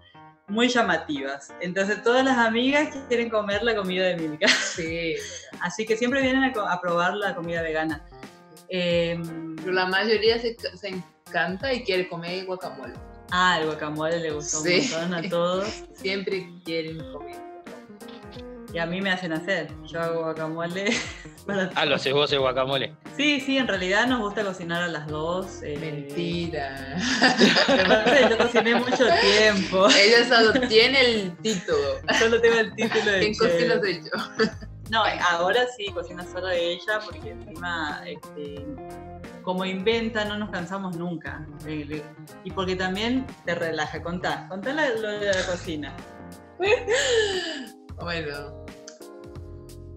muy 0.51 0.67
llamativas. 0.67 1.53
Entonces 1.61 2.03
todas 2.03 2.23
las 2.25 2.37
amigas 2.37 2.95
quieren 3.07 3.29
comer 3.29 3.63
la 3.63 3.75
comida 3.75 4.05
de 4.05 4.17
Milka. 4.17 4.47
sí. 4.47 5.15
Así 5.61 5.85
que 5.85 5.95
siempre 5.95 6.21
vienen 6.21 6.43
a, 6.43 6.81
probar 6.81 7.15
la 7.15 7.35
comida 7.35 7.61
vegana. 7.61 8.03
Em, 8.69 9.55
Pero 9.57 9.71
la 9.73 9.85
mayoría 9.85 10.39
se, 10.39 10.55
se 10.75 10.87
encanta 11.27 11.73
y 11.73 11.83
quiere 11.83 12.07
comer 12.09 12.45
guacamole. 12.45 12.93
ah, 13.31 13.57
el 13.59 13.65
guacamole 13.67 14.19
le 14.19 14.31
gustó 14.31 14.59
Sí. 14.61 14.89
un 14.93 15.09
montón 15.11 15.13
a 15.13 15.29
todos. 15.29 15.83
Siempre 15.93 16.47
quieren 16.65 16.97
comer. 17.11 17.50
Y 18.73 18.77
a 18.79 18.85
mí 18.85 19.01
me 19.01 19.11
hacen 19.11 19.33
hacer. 19.33 19.67
Yo 19.85 19.99
hago 20.01 20.21
guacamole. 20.23 20.91
para 21.45 21.69
Ah, 21.75 21.85
lo 21.85 21.95
haces 21.95 22.13
vos 22.13 22.31
el 22.31 22.39
guacamole. 22.39 22.95
Sí, 23.17 23.41
sí, 23.41 23.57
en 23.57 23.67
realidad 23.67 24.07
nos 24.07 24.19
gusta 24.21 24.43
cocinar 24.45 24.81
a 24.83 24.87
las 24.87 25.07
dos. 25.07 25.61
eh, 25.63 25.77
Mentira. 25.77 26.95
Yo 28.29 28.37
cociné 28.37 28.75
mucho 28.75 29.05
tiempo. 29.21 29.87
Ella 29.89 30.25
solo 30.27 30.67
tiene 30.67 31.01
el 31.01 31.37
título. 31.37 31.77
Solo 32.17 32.39
tengo 32.39 32.59
el 32.59 32.73
título 32.75 33.11
de 33.11 33.19
¿Quién 33.19 33.33
chef. 33.33 33.51
cocina 33.51 33.79
soy 33.79 34.01
yo? 34.03 34.45
No, 34.89 35.03
ahora 35.29 35.61
sí 35.77 35.87
cocina 35.93 36.25
solo 36.25 36.49
ella 36.49 36.99
porque 37.05 37.31
encima, 37.31 38.01
este, 38.05 38.65
como 39.41 39.63
inventa, 39.65 40.25
no 40.25 40.37
nos 40.37 40.49
cansamos 40.49 40.95
nunca. 40.97 41.45
Eh, 41.65 42.01
Y 42.45 42.51
porque 42.51 42.75
también 42.77 43.25
te 43.45 43.55
relaja. 43.55 44.01
Contá, 44.01 44.47
contá 44.49 44.73
lo 44.73 45.09
de 45.11 45.27
la 45.33 45.45
cocina. 45.45 45.95
Bueno, 47.97 48.60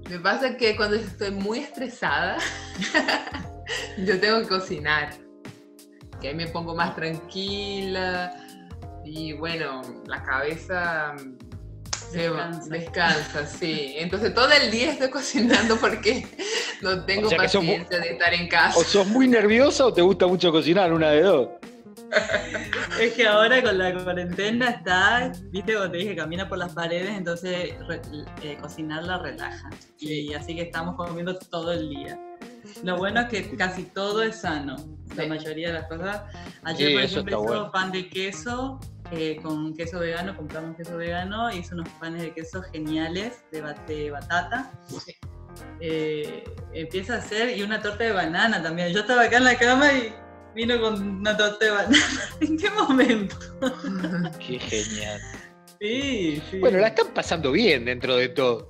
me 0.08 0.18
pasa 0.18 0.56
que 0.56 0.76
cuando 0.76 0.96
estoy 0.96 1.30
muy 1.30 1.60
estresada, 1.60 2.38
yo 3.98 4.20
tengo 4.20 4.40
que 4.42 4.48
cocinar. 4.48 5.14
Que 6.20 6.28
ahí 6.28 6.34
me 6.34 6.46
pongo 6.46 6.74
más 6.74 6.94
tranquila 6.94 8.34
y 9.04 9.32
bueno, 9.34 9.82
la 10.06 10.22
cabeza 10.22 11.14
Descansa. 12.12 12.68
descansa, 12.70 13.46
sí. 13.46 13.94
Entonces 13.98 14.32
todo 14.34 14.50
el 14.50 14.70
día 14.70 14.92
estoy 14.92 15.10
cocinando 15.10 15.76
porque 15.76 16.26
no 16.80 17.04
tengo 17.04 17.26
O 17.26 17.30
sea 17.30 17.38
paciencia 17.38 17.98
de 17.98 18.10
estar 18.10 18.32
en 18.32 18.48
casa. 18.48 18.78
¿O 18.78 18.84
sos 18.84 19.06
muy 19.08 19.26
nerviosa 19.26 19.86
o 19.86 19.92
te 19.92 20.02
gusta 20.02 20.26
mucho 20.26 20.52
cocinar? 20.52 20.92
Una 20.92 21.10
de 21.10 21.22
dos. 21.22 21.48
Es 23.00 23.12
que 23.14 23.26
ahora 23.26 23.62
con 23.62 23.76
la 23.78 23.92
cuarentena 23.92 24.68
está, 24.70 25.32
viste, 25.50 25.74
como 25.74 25.90
te 25.90 25.98
dije, 25.98 26.16
camina 26.16 26.48
por 26.48 26.58
las 26.58 26.72
paredes, 26.72 27.10
entonces 27.10 27.74
re- 27.88 28.00
eh, 28.42 28.56
cocinar 28.60 29.02
la 29.04 29.18
relaja. 29.18 29.70
Y 29.98 30.32
así 30.34 30.54
que 30.54 30.62
estamos 30.62 30.94
comiendo 30.96 31.36
todo 31.38 31.72
el 31.72 31.88
día. 31.88 32.18
Lo 32.82 32.96
bueno 32.96 33.20
es 33.20 33.28
que 33.28 33.56
casi 33.56 33.84
todo 33.84 34.22
es 34.22 34.36
sano, 34.40 34.76
la 35.16 35.24
Sí. 35.24 35.28
mayoría 35.28 35.68
de 35.68 35.74
las 35.74 35.88
cosas. 35.88 36.22
Ayer, 36.64 36.88
Sí, 36.88 36.94
por 36.94 37.02
ejemplo, 37.02 37.36
hizo 37.38 37.42
bueno. 37.46 37.72
pan 37.72 37.92
de 37.92 38.08
queso 38.08 38.80
eh, 39.10 39.36
con 39.42 39.74
queso 39.74 39.98
vegano, 39.98 40.34
compramos 40.34 40.76
queso 40.76 40.96
vegano, 40.96 41.52
hizo 41.52 41.74
unos 41.74 41.88
panes 42.00 42.22
de 42.22 42.32
queso 42.32 42.62
geniales 42.72 43.44
de, 43.52 43.62
de 43.86 44.10
batata. 44.10 44.70
Sí. 44.88 45.14
Eh, 45.80 46.42
empieza 46.72 47.14
a 47.14 47.18
hacer, 47.18 47.56
y 47.56 47.62
una 47.62 47.80
torta 47.80 48.02
de 48.04 48.12
banana 48.12 48.62
también. 48.62 48.92
Yo 48.92 49.00
estaba 49.00 49.22
acá 49.24 49.36
en 49.36 49.44
la 49.44 49.56
cama 49.56 49.92
y 49.92 50.12
vino 50.54 50.80
con 50.80 51.02
una 51.20 51.36
torta 51.36 51.64
de 51.64 51.70
banana. 51.70 51.96
¿En 52.40 52.56
qué 52.58 52.70
momento? 52.70 53.36
Qué 54.38 54.58
genial. 54.58 55.20
Sí, 55.80 56.42
sí. 56.50 56.58
Bueno, 56.58 56.78
la 56.78 56.88
están 56.88 57.08
pasando 57.14 57.52
bien 57.52 57.84
dentro 57.84 58.16
de 58.16 58.28
todo. 58.28 58.68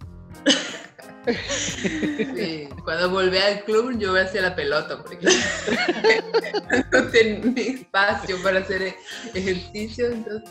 Sí, 2.37 2.69
Cuando 2.85 3.09
volví 3.11 3.39
al 3.39 3.65
club 3.65 3.99
yo 3.99 4.11
voy 4.13 4.21
hacia 4.21 4.43
la 4.43 4.55
pelota 4.55 4.99
porque 5.03 5.27
no 6.93 7.05
tenía 7.09 7.63
espacio 7.73 8.37
para 8.43 8.59
hacer 8.61 8.95
ejercicio, 9.33 10.09
entonces 10.11 10.51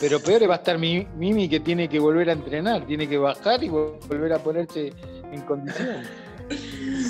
Pero 0.00 0.18
peor 0.20 0.48
va 0.48 0.54
a 0.54 0.58
estar 0.58 0.78
mi- 0.78 1.06
Mimi 1.16 1.46
que 1.48 1.60
tiene 1.60 1.90
que 1.90 1.98
volver 1.98 2.30
a 2.30 2.32
entrenar, 2.32 2.86
tiene 2.86 3.06
que 3.06 3.18
bajar 3.18 3.62
y 3.62 3.68
vol- 3.68 3.98
volver 4.08 4.32
a 4.32 4.38
ponerse 4.38 4.94
en 5.30 5.42
condición. 5.42 6.02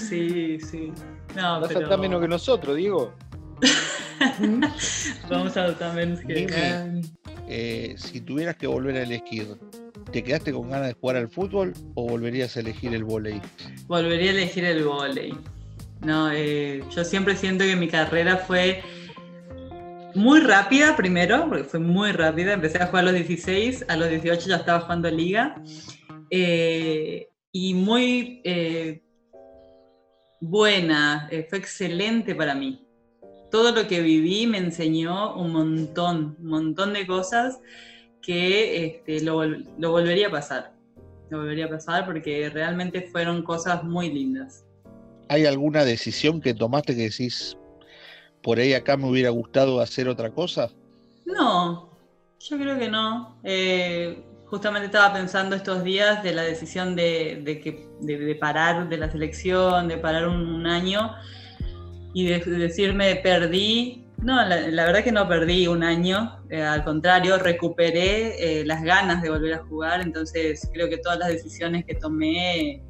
Sí, 0.09 0.59
sí. 0.61 0.93
No, 1.37 1.61
Vas 1.61 1.71
a 1.71 1.79
estar 1.79 1.99
menos 2.01 2.21
que 2.21 2.27
nosotros, 2.29 2.77
Diego. 2.77 3.15
vamos 5.31 5.57
a 5.57 5.65
adoptar 5.65 5.95
menos 5.95 6.21
que... 6.21 6.47
Mimi. 6.47 7.03
Eh, 7.49 7.95
si 7.97 8.21
tuvieras 8.21 8.57
que 8.57 8.67
volver 8.67 8.97
a 8.97 9.03
elegir, 9.03 9.47
¿te 10.13 10.23
quedaste 10.23 10.53
con 10.53 10.71
ganas 10.71 10.89
de 10.89 10.95
jugar 10.95 11.17
al 11.17 11.29
fútbol 11.29 11.73
o 11.95 12.09
volverías 12.09 12.57
a 12.57 12.61
elegir 12.61 12.95
el 12.95 13.05
vóley? 13.05 13.41
Volvería 13.87 14.31
a 14.31 14.35
elegir 14.35 14.65
el 14.65 14.85
vóley. 14.85 15.35
No, 16.03 16.31
eh, 16.33 16.83
yo 16.95 17.05
siempre 17.05 17.37
siento 17.37 17.65
que 17.65 17.75
mi 17.75 17.89
carrera 17.89 18.37
fue 18.37 18.83
muy 20.15 20.41
rápida 20.41 20.97
primero, 20.97 21.49
porque 21.49 21.65
fue 21.65 21.81
muy 21.81 22.13
rápida. 22.13 22.53
Empecé 22.53 22.83
a 22.83 22.87
jugar 22.87 23.05
a 23.05 23.13
los 23.13 23.15
16, 23.15 23.87
a 23.89 23.97
los 23.97 24.11
18 24.11 24.49
ya 24.49 24.57
estaba 24.57 24.81
jugando 24.81 25.11
liga. 25.11 25.63
Eh, 26.31 27.29
y 27.53 27.75
muy 27.75 28.41
eh, 28.45 29.03
buena, 30.41 31.29
eh, 31.31 31.47
fue 31.49 31.59
excelente 31.59 32.35
para 32.35 32.55
mí. 32.55 32.85
Todo 33.51 33.73
lo 33.73 33.89
que 33.89 34.01
viví 34.03 34.47
me 34.47 34.59
enseñó 34.59 35.35
un 35.37 35.53
montón, 35.53 36.37
un 36.41 36.47
montón 36.49 36.93
de 36.93 37.07
cosas 37.07 37.59
que 38.21 38.85
este, 38.85 39.23
lo, 39.23 39.43
vol- 39.43 39.67
lo 39.79 39.91
volvería 39.91 40.29
a 40.29 40.31
pasar. 40.31 40.75
Lo 41.31 41.39
volvería 41.39 41.67
a 41.67 41.71
pasar 41.71 42.05
porque 42.05 42.51
realmente 42.51 43.03
fueron 43.03 43.43
cosas 43.43 43.85
muy 43.85 44.11
lindas. 44.11 44.65
¿Hay 45.29 45.47
alguna 45.47 45.85
decisión 45.85 46.41
que 46.41 46.55
tomaste 46.55 46.97
que 46.97 47.03
decís, 47.03 47.57
por 48.43 48.59
ahí 48.59 48.75
acá 48.75 48.97
me 48.97 49.09
hubiera 49.09 49.31
gustado 49.31 49.81
hacer 49.81 50.09
otra 50.09 50.31
cosa? 50.31 50.71
No, 51.27 51.91
yo 52.41 52.59
creo 52.59 52.79
que 52.79 52.89
no. 52.89 53.39
Eh, 53.45 54.25
justamente 54.47 54.87
estaba 54.87 55.13
pensando 55.13 55.55
estos 55.55 55.85
días 55.85 56.23
de 56.23 56.33
la 56.33 56.43
decisión 56.43 56.97
de, 56.97 57.43
de 57.45 57.61
que, 57.61 57.87
de, 58.01 58.19
de 58.19 58.35
parar 58.35 58.89
de 58.89 58.97
la 58.97 59.11
selección, 59.11 59.89
de 59.89 59.99
parar 59.99 60.29
un, 60.29 60.47
un 60.49 60.67
año 60.67 61.13
y 62.15 62.27
de, 62.27 62.39
de 62.39 62.59
decirme 62.59 63.17
perdí. 63.17 64.05
No, 64.21 64.35
la, 64.45 64.69
la 64.69 64.85
verdad 64.85 65.05
que 65.05 65.13
no 65.13 65.29
perdí 65.29 65.69
un 65.69 65.85
año, 65.85 66.43
eh, 66.51 66.61
al 66.61 66.83
contrario, 66.83 67.39
recuperé 67.39 68.61
eh, 68.61 68.65
las 68.65 68.83
ganas 68.83 69.23
de 69.23 69.31
volver 69.31 69.55
a 69.55 69.59
jugar, 69.59 70.01
entonces 70.01 70.69
creo 70.75 70.89
que 70.89 70.99
todas 70.99 71.21
las 71.21 71.29
decisiones 71.29 71.85
que 71.85 71.95
tomé 71.95 72.83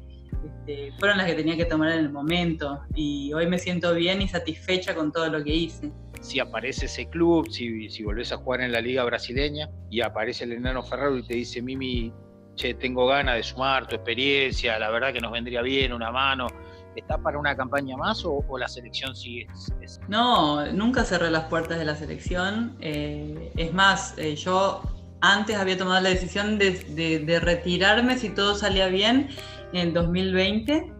este, 0.43 0.91
fueron 0.97 1.17
las 1.17 1.27
que 1.27 1.35
tenía 1.35 1.55
que 1.55 1.65
tomar 1.65 1.91
en 1.91 1.99
el 1.99 2.11
momento 2.11 2.81
y 2.95 3.31
hoy 3.33 3.45
me 3.45 3.59
siento 3.59 3.93
bien 3.93 4.23
y 4.23 4.27
satisfecha 4.27 4.95
con 4.95 5.11
todo 5.11 5.29
lo 5.29 5.43
que 5.43 5.53
hice. 5.53 5.91
Si 6.21 6.39
aparece 6.39 6.87
ese 6.87 7.07
club, 7.07 7.47
si, 7.49 7.89
si 7.89 8.03
volvés 8.03 8.31
a 8.31 8.37
jugar 8.37 8.61
en 8.61 8.71
la 8.71 8.81
liga 8.81 9.03
brasileña 9.03 9.69
y 9.91 10.01
aparece 10.01 10.45
el 10.45 10.53
enano 10.53 10.81
Ferraro 10.81 11.17
y 11.17 11.23
te 11.23 11.35
dice, 11.35 11.61
Mimi, 11.61 12.11
che, 12.55 12.73
tengo 12.73 13.05
ganas 13.05 13.35
de 13.35 13.43
sumar 13.43 13.87
tu 13.87 13.95
experiencia, 13.95 14.79
la 14.79 14.89
verdad 14.89 15.13
que 15.13 15.21
nos 15.21 15.31
vendría 15.31 15.61
bien 15.61 15.93
una 15.93 16.11
mano. 16.11 16.47
¿Estás 16.95 17.19
para 17.19 17.37
una 17.37 17.55
campaña 17.55 17.95
más 17.97 18.23
o, 18.25 18.43
la 18.57 18.67
selección 18.67 19.15
sigue? 19.15 19.47
es- 19.81 19.99
No, 20.07 20.65
nunca 20.73 21.03
cerré 21.03 21.29
las 21.31 21.45
puertas 21.45 21.77
de 21.77 21.85
la 21.85 21.95
selección. 21.95 22.75
eh, 22.81 23.51
es 23.55 23.73
más, 23.73 24.15
eh, 24.17 24.35
yo 24.35 24.81
antes 25.21 25.57
había 25.57 25.77
tomado 25.77 26.01
la 26.01 26.09
decisión 26.09 26.57
de, 26.57 27.39
retirarme 27.43 28.17
si 28.17 28.29
todo 28.29 28.55
salía 28.55 28.87
bien 28.87 29.29
en 29.73 29.93
2020, 29.93 30.91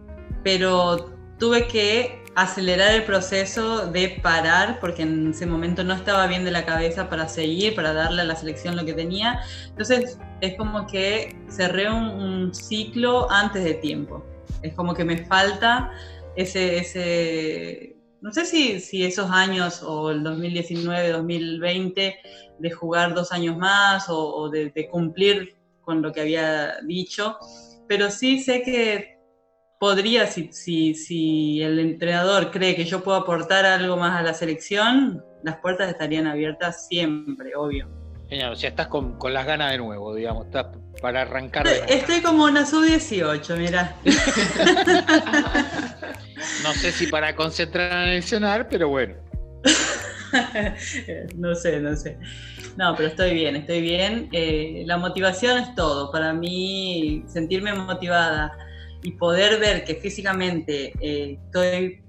pero 0.44 1.10
tuve 1.38 1.66
que 1.66 2.20
acelerar 2.36 2.92
el 2.94 3.04
proceso 3.04 3.86
de 3.86 4.20
parar 4.22 4.78
porque 4.80 5.02
en 5.02 5.30
ese 5.30 5.46
momento 5.46 5.82
no 5.82 5.94
estaba 5.94 6.26
bien 6.26 6.44
de 6.44 6.50
la 6.50 6.64
cabeza 6.64 7.08
para 7.08 7.28
seguir, 7.28 7.74
para 7.74 7.92
darle 7.92 8.22
a 8.22 8.24
la 8.24 8.36
selección 8.36 8.76
lo 8.76 8.84
que 8.84 8.92
tenía. 8.92 9.40
Entonces 9.70 10.18
es 10.40 10.56
como 10.56 10.86
que 10.86 11.36
cerré 11.50 11.90
un 11.90 12.54
ciclo 12.54 13.30
antes 13.30 13.64
de 13.64 13.74
tiempo. 13.74 14.24
Es 14.62 14.74
como 14.74 14.94
que 14.94 15.04
me 15.04 15.18
falta 15.18 15.92
ese, 16.36 16.78
ese 16.78 17.96
no 18.20 18.32
sé 18.32 18.44
si, 18.44 18.80
si 18.80 19.04
esos 19.04 19.30
años 19.30 19.82
o 19.82 20.10
el 20.10 20.22
2019, 20.22 21.10
2020, 21.10 22.16
de 22.58 22.70
jugar 22.70 23.14
dos 23.14 23.32
años 23.32 23.56
más 23.56 24.08
o, 24.08 24.18
o 24.18 24.50
de, 24.50 24.70
de 24.70 24.88
cumplir 24.88 25.56
con 25.80 26.02
lo 26.02 26.12
que 26.12 26.20
había 26.20 26.76
dicho, 26.82 27.36
pero 27.88 28.10
sí 28.10 28.40
sé 28.40 28.62
que 28.62 29.18
podría, 29.80 30.26
si, 30.26 30.52
si, 30.52 30.94
si 30.94 31.62
el 31.62 31.78
entrenador 31.78 32.50
cree 32.50 32.76
que 32.76 32.84
yo 32.84 33.02
puedo 33.02 33.16
aportar 33.16 33.64
algo 33.64 33.96
más 33.96 34.20
a 34.20 34.22
la 34.22 34.34
selección, 34.34 35.24
las 35.42 35.56
puertas 35.56 35.88
estarían 35.88 36.26
abiertas 36.26 36.86
siempre, 36.86 37.56
obvio. 37.56 37.99
Genial, 38.30 38.52
o 38.52 38.56
sea, 38.56 38.70
estás 38.70 38.86
con, 38.86 39.18
con 39.18 39.34
las 39.34 39.44
ganas 39.44 39.72
de 39.72 39.78
nuevo, 39.78 40.14
digamos, 40.14 40.46
estás 40.46 40.66
para 41.02 41.22
arrancar 41.22 41.66
de 41.66 41.78
nuevo. 41.78 41.92
Estoy 41.92 42.20
como 42.20 42.44
una 42.44 42.64
sub-18, 42.64 43.56
mira. 43.56 43.96
No 46.62 46.72
sé 46.72 46.92
si 46.92 47.06
para 47.06 47.34
concentrar 47.36 48.08
en 48.08 48.14
el 48.14 48.22
cenar, 48.22 48.68
pero 48.68 48.88
bueno. 48.88 49.14
no 51.36 51.54
sé, 51.54 51.80
no 51.80 51.96
sé. 51.96 52.18
No, 52.76 52.94
pero 52.96 53.08
estoy 53.08 53.34
bien, 53.34 53.56
estoy 53.56 53.80
bien. 53.80 54.28
Eh, 54.32 54.82
la 54.86 54.96
motivación 54.96 55.58
es 55.58 55.74
todo. 55.74 56.10
Para 56.10 56.32
mí, 56.32 57.24
sentirme 57.26 57.74
motivada 57.74 58.56
y 59.02 59.12
poder 59.12 59.60
ver 59.60 59.84
que 59.84 59.96
físicamente 59.96 60.92
eh, 61.00 61.38
estoy 61.44 62.02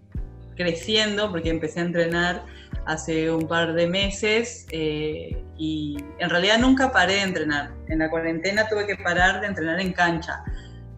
creciendo, 0.56 1.32
porque 1.32 1.50
empecé 1.50 1.80
a 1.80 1.84
entrenar 1.84 2.46
hace 2.92 3.32
un 3.32 3.48
par 3.48 3.74
de 3.74 3.88
meses 3.88 4.66
eh, 4.72 5.44
y 5.58 5.98
en 6.20 6.30
realidad 6.30 6.60
nunca 6.60 6.92
paré 6.92 7.14
de 7.16 7.22
entrenar. 7.22 7.72
En 7.88 8.00
la 8.00 8.10
cuarentena 8.10 8.68
tuve 8.68 8.86
que 8.86 8.96
parar 8.98 9.42
de 9.42 9.48
entrenar 9.48 9.80
en 9.80 9.94
cancha, 9.94 10.44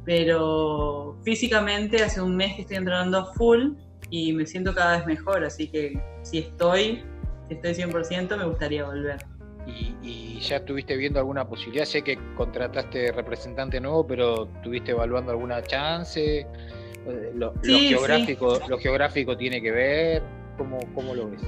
pero 0.05 1.17
físicamente 1.23 2.03
hace 2.03 2.21
un 2.21 2.35
mes 2.35 2.55
que 2.55 2.61
estoy 2.63 2.77
entrenando 2.77 3.17
a 3.19 3.33
full 3.33 3.73
y 4.09 4.33
me 4.33 4.45
siento 4.45 4.73
cada 4.73 4.97
vez 4.97 5.05
mejor, 5.05 5.43
así 5.43 5.67
que 5.67 5.93
si 6.23 6.39
estoy, 6.39 7.03
si 7.47 7.55
estoy 7.55 7.73
100%, 7.73 8.37
me 8.37 8.45
gustaría 8.45 8.85
volver. 8.85 9.17
Y, 9.65 9.95
y 10.03 10.39
ya 10.41 10.57
estuviste 10.57 10.97
viendo 10.97 11.19
alguna 11.19 11.47
posibilidad, 11.47 11.85
sé 11.85 12.01
que 12.01 12.17
contrataste 12.35 13.11
representante 13.13 13.79
nuevo, 13.79 14.05
pero 14.05 14.47
¿tuviste 14.61 14.91
evaluando 14.91 15.31
alguna 15.31 15.61
chance? 15.63 16.39
Eh, 16.41 17.31
Lo, 17.35 17.53
lo 17.53 17.61
Sí, 17.63 17.79
sí. 17.79 17.87
geográfico, 17.89 18.59
lo 18.67 18.77
geográfico 18.77 19.37
tiene 19.37 19.61
que 19.61 19.71
ver, 19.71 20.21
¿cómo, 20.57 20.79
cómo 20.93 21.15
lo 21.15 21.29
ves? 21.31 21.41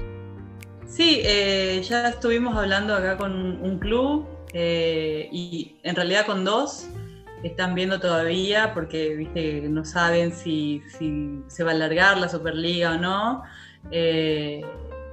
Sí, 0.87 1.21
eh, 1.23 1.81
ya 1.83 2.09
estuvimos 2.09 2.55
hablando 2.55 2.95
acá 2.95 3.17
con 3.17 3.33
un 3.61 3.79
club 3.79 4.27
eh, 4.53 5.27
y 5.31 5.75
en 5.83 5.95
realidad 5.95 6.25
con 6.25 6.45
dos. 6.45 6.87
Están 7.43 7.75
viendo 7.75 7.99
todavía 7.99 8.73
porque 8.73 9.15
viste 9.15 9.61
no 9.69 9.85
saben 9.85 10.31
si, 10.31 10.81
se 11.47 11.63
va 11.63 11.71
a 11.71 11.73
alargar 11.73 12.17
la 12.17 12.29
Superliga 12.29 12.95
o 12.95 12.97
no. 12.97 13.43
Eh, 13.91 14.61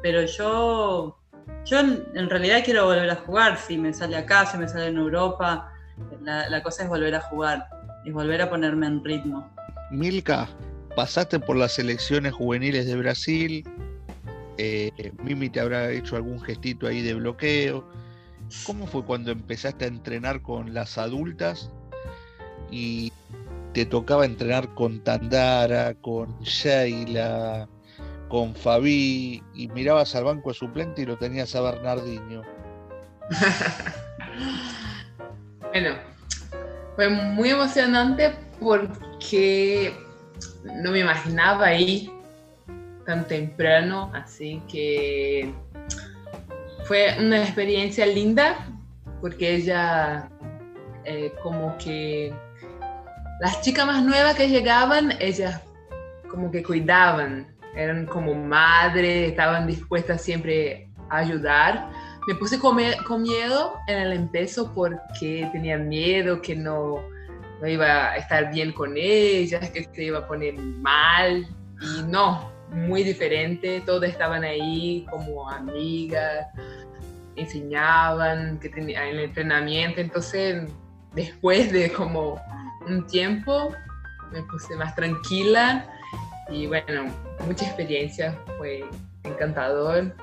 pero 0.03 0.23
yo, 0.23 1.19
yo 1.65 1.81
en, 1.81 2.05
en 2.15 2.31
realidad 2.31 2.63
quiero 2.65 2.87
volver 2.87 3.11
a 3.11 3.17
jugar. 3.17 3.59
Si 3.59 3.77
me 3.77 3.93
sale 3.93 4.17
acá, 4.17 4.47
si 4.47 4.59
me 4.59 4.69
sale 4.69 4.87
en 4.87 4.99
Europa, 4.99 5.73
la, 6.23 6.49
la 6.49 6.63
cosa 6.63 6.85
es 6.85 6.89
volver 6.89 7.15
a 7.15 7.21
jugar, 7.21 7.67
es 8.05 8.13
volver 8.13 8.41
a 8.43 8.51
ponerme 8.51 8.87
en 8.87 9.05
ritmo. 9.05 9.51
Milka, 9.91 10.49
pasaste 10.97 11.39
por 11.39 11.57
las 11.57 11.73
selecciones 11.73 12.33
juveniles 12.33 12.87
de 12.87 12.97
Brasil. 12.97 13.65
Eh, 14.59 15.13
Mimi 15.23 15.49
te 15.49 15.61
habrá 15.61 15.91
hecho 15.91 16.17
algún 16.17 16.41
gestito 16.41 16.87
ahí 16.87 17.03
de 17.03 17.15
bloqueo. 17.15 17.89
¿Cómo 18.67 18.87
fue 18.87 19.05
cuando 19.05 19.31
empezaste 19.31 19.85
a 19.85 19.89
entrenar 19.89 20.43
con 20.43 20.75
las 20.75 20.99
adultas 20.99 21.71
y 22.71 23.13
te 23.73 23.87
tocaba 23.87 24.25
entrenar 24.27 24.75
con 24.75 25.03
Tandara, 25.03 25.95
con 25.95 26.39
Sheila, 26.41 27.69
con 28.29 28.55
Fabi 28.55 29.43
y 29.55 29.69
mirabas 29.69 30.15
al 30.15 30.25
banco 30.25 30.51
de 30.51 30.55
suplente 30.55 31.03
y 31.03 31.07
lo 31.07 31.17
tenías 31.17 31.55
a 31.55 31.63
Bernardinho? 31.63 32.43
Bueno, 35.73 35.95
fue 36.97 37.09
muy 37.09 37.49
emocionante 37.49 38.35
porque 38.61 39.95
no 40.65 40.91
me 40.91 40.99
imaginaba 40.99 41.65
ahí 41.69 42.13
tan 43.05 43.27
temprano, 43.27 44.11
así 44.15 44.63
que 44.71 45.53
fue 46.85 47.17
una 47.19 47.43
experiencia 47.43 48.07
linda 48.07 48.57
porque 49.21 49.55
ella 49.55 50.29
eh, 51.05 51.33
como 51.43 51.77
que 51.79 52.33
las 53.41 53.61
chicas 53.63 53.87
más 53.87 54.05
nuevas 54.05 54.35
que 54.35 54.49
llegaban, 54.49 55.15
ellas 55.21 55.61
como 56.29 56.51
que 56.51 56.63
cuidaban, 56.63 57.47
eran 57.75 58.07
como 58.07 58.35
madres, 58.35 59.31
estaban 59.31 59.67
dispuestas 59.67 60.23
siempre 60.23 60.89
a 61.09 61.19
ayudar. 61.19 61.91
Me 62.29 62.35
puse 62.37 62.59
con, 62.59 62.77
miedo 62.77 63.79
en 63.89 63.99
el 63.99 64.13
empiezo 64.13 64.73
porque 64.73 65.49
tenía 65.53 65.77
miedo 65.77 66.41
que 66.41 66.55
no 66.55 67.03
no 67.61 67.69
iba 67.69 68.11
a 68.11 68.17
estar 68.17 68.53
bien 68.53 68.73
con 68.73 68.97
ellas, 68.97 69.71
que 69.71 69.89
se 69.93 70.05
iba 70.05 70.19
a 70.19 70.27
poner 70.27 70.55
mal. 70.59 71.47
Y 71.81 72.03
no, 72.09 72.51
muy 72.73 73.03
diferente. 73.03 73.83
Todos 73.85 74.05
estaban 74.05 74.45
ahí 74.45 75.07
como 75.11 75.49
amigas, 75.49 76.47
enseñaban 77.37 78.59
que 78.59 78.69
tenía 78.69 79.09
el 79.09 79.21
entrenamiento. 79.21 80.01
Entonces, 80.01 80.71
después 81.15 81.73
de 81.73 81.93
como 81.93 82.41
un 82.87 83.07
tiempo, 83.07 83.75
me 84.33 84.43
puse 84.45 84.75
más 84.77 84.95
tranquila 84.95 85.87
y 86.51 86.67
bueno, 86.67 87.13
mucha 87.47 87.67
experiencia, 87.67 88.39
fue 88.59 88.85
encantador. 89.25 90.15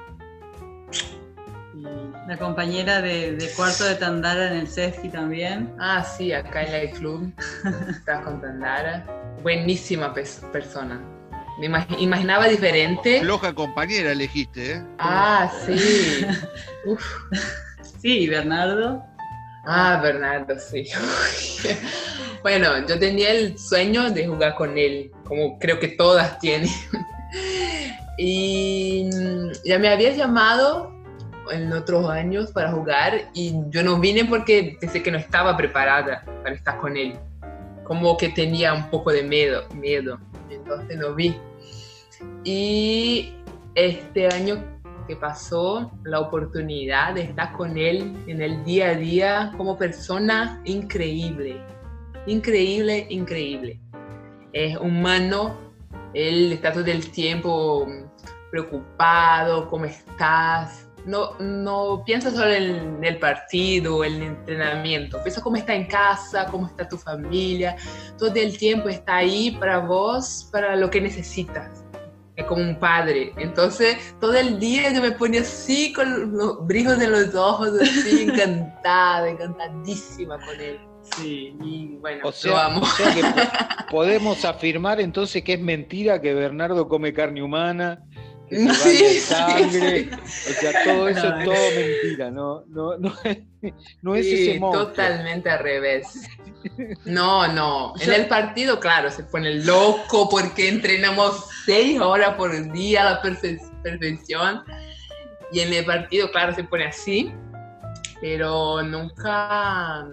La 2.27 2.37
compañera 2.37 3.01
de, 3.01 3.49
cuarto 3.55 3.85
de 3.85 3.95
Tandara 3.95 4.51
en 4.51 4.57
el 4.57 4.67
CESFI 4.67 5.09
también. 5.09 5.73
Ah, 5.79 6.03
sí, 6.03 6.31
acá 6.31 6.63
en 6.63 6.73
el 6.75 6.89
club. 6.91 7.33
Estaba 7.89 8.23
con 8.23 8.41
Tandara. 8.41 9.03
Buenísima 9.41 10.13
persona. 10.13 11.01
Me 11.59 11.65
imaginaba 11.99 12.47
diferente. 12.47 13.19
Floja 13.19 13.53
compañera 13.53 14.13
elegiste, 14.13 14.73
¿eh? 14.73 14.83
Ah, 14.97 15.51
sí. 15.65 15.75
Sí, 18.01 18.29
Bernardo. 18.29 19.03
Ah, 19.65 19.99
Bernardo, 20.01 20.57
sí. 20.57 20.87
bueno, 22.41 22.87
yo 22.87 22.97
tenía 22.97 23.31
el 23.31 23.59
sueño 23.59 24.09
de 24.09 24.25
jugar 24.25 24.55
con 24.55 24.77
él, 24.77 25.11
como 25.25 25.59
creo 25.59 25.79
que 25.79 25.89
todas 25.89 26.39
tienen. 26.39 26.69
y 28.17 29.09
ya 29.65 29.77
me 29.79 29.89
había 29.89 30.11
llamado 30.13 30.95
en 31.51 31.73
otros 31.73 32.09
años 32.09 32.51
para 32.51 32.71
jugar 32.71 33.29
y 33.33 33.53
yo 33.69 33.83
no 33.83 33.99
vine 33.99 34.23
porque 34.23 34.77
pensé 34.79 35.03
que 35.03 35.11
no 35.11 35.17
estaba 35.17 35.57
preparada 35.57 36.23
para 36.41 36.55
estar 36.55 36.77
con 36.77 36.95
él. 36.95 37.19
Como 37.83 38.15
que 38.17 38.29
tenía 38.29 38.73
un 38.73 38.89
poco 38.89 39.11
de 39.11 39.23
miedo, 39.23 39.67
miedo. 39.73 40.19
Entonces 40.49 40.97
no 40.97 41.15
vi. 41.15 41.35
Y 42.43 43.33
este 43.75 44.27
año 44.27 44.63
que 45.07 45.15
pasó, 45.15 45.91
la 46.03 46.19
oportunidad 46.19 47.15
de 47.15 47.21
estar 47.21 47.53
con 47.53 47.77
él 47.77 48.15
en 48.27 48.41
el 48.41 48.63
día 48.63 48.89
a 48.89 48.95
día 48.95 49.53
como 49.57 49.77
persona 49.77 50.61
increíble. 50.65 51.59
Increíble, 52.27 53.07
increíble. 53.09 53.79
Es 54.53 54.77
humano, 54.77 55.57
él 56.13 56.51
está 56.53 56.71
todo 56.71 56.85
el 56.85 57.09
tiempo 57.11 57.87
preocupado, 58.51 59.67
¿cómo 59.67 59.85
estás? 59.85 60.89
no, 61.05 61.37
no 61.39 62.03
piensa 62.05 62.31
solo 62.31 62.51
en 62.51 63.03
el 63.03 63.17
partido, 63.19 64.03
el 64.03 64.21
entrenamiento, 64.21 65.21
piensa 65.23 65.41
cómo 65.41 65.55
está 65.55 65.73
en 65.73 65.87
casa, 65.87 66.45
cómo 66.45 66.67
está 66.67 66.87
tu 66.87 66.97
familia, 66.97 67.75
todo 68.17 68.33
el 68.35 68.57
tiempo 68.57 68.89
está 68.89 69.17
ahí 69.17 69.51
para 69.51 69.79
vos, 69.79 70.47
para 70.51 70.75
lo 70.75 70.89
que 70.89 71.01
necesitas. 71.01 71.83
Como 72.47 72.61
un 72.61 72.79
padre. 72.79 73.33
Entonces, 73.37 74.15
todo 74.19 74.33
el 74.33 74.59
día 74.59 74.93
yo 74.93 75.01
me 75.01 75.11
ponía 75.11 75.41
así 75.41 75.93
con 75.93 76.37
los 76.37 76.65
brillos 76.65 76.97
de 76.97 77.07
los 77.07 77.35
ojos, 77.35 77.71
así 77.81 78.23
encantada, 78.29 79.29
encantadísima 79.29 80.37
con 80.39 80.59
él. 80.59 80.79
Sí, 81.15 81.55
y 81.61 81.97
bueno, 81.97 82.27
o 82.27 82.31
sea, 82.31 82.69
lo 82.69 82.81
podemos 83.89 84.45
afirmar 84.45 84.99
entonces 84.99 85.43
que 85.43 85.53
es 85.53 85.61
mentira 85.61 86.21
que 86.21 86.33
Bernardo 86.33 86.87
come 86.87 87.13
carne 87.13 87.41
humana, 87.41 88.03
que 88.49 89.19
sangre. 89.19 90.09
O 90.13 90.53
sea, 90.53 90.83
todo 90.83 91.07
eso 91.07 91.27
es 91.27 91.45
todo 91.45 91.71
mentira, 91.75 92.31
no, 92.31 92.63
no, 92.67 92.97
no, 92.97 93.13
no 94.01 94.15
es 94.15 94.25
ese 94.25 94.59
monstruo. 94.59 94.87
Totalmente 94.87 95.49
al 95.49 95.59
revés. 95.59 96.07
No, 97.05 97.47
no. 97.47 97.93
En 98.01 98.11
el 98.11 98.27
partido, 98.27 98.81
claro, 98.81 99.09
se 99.09 99.23
pone 99.23 99.63
loco 99.63 100.27
porque 100.29 100.67
entrenamos 100.67 101.45
seis 101.65 101.99
horas 102.01 102.35
por 102.35 102.51
día 102.73 103.01
a 103.01 103.13
la 103.13 103.21
perfección. 103.81 104.63
Y 105.53 105.61
en 105.61 105.73
el 105.73 105.85
partido, 105.85 106.29
claro, 106.31 106.53
se 106.53 106.65
pone 106.65 106.87
así. 106.87 107.31
Pero 108.19 108.83
nunca 108.83 110.05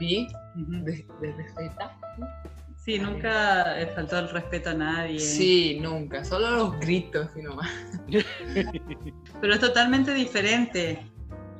vi 0.00 0.26
de, 0.54 1.06
de 1.20 1.34
Sí, 2.84 2.98
nunca 2.98 3.76
faltó 3.94 4.18
el 4.18 4.28
respeto 4.28 4.68
a 4.70 4.74
nadie. 4.74 5.18
Sí, 5.18 5.78
nunca, 5.80 6.22
solo 6.22 6.50
los 6.50 6.80
gritos 6.80 7.30
y 7.34 7.40
nomás. 7.40 7.70
Pero 9.40 9.54
es 9.54 9.60
totalmente 9.60 10.12
diferente. 10.12 10.98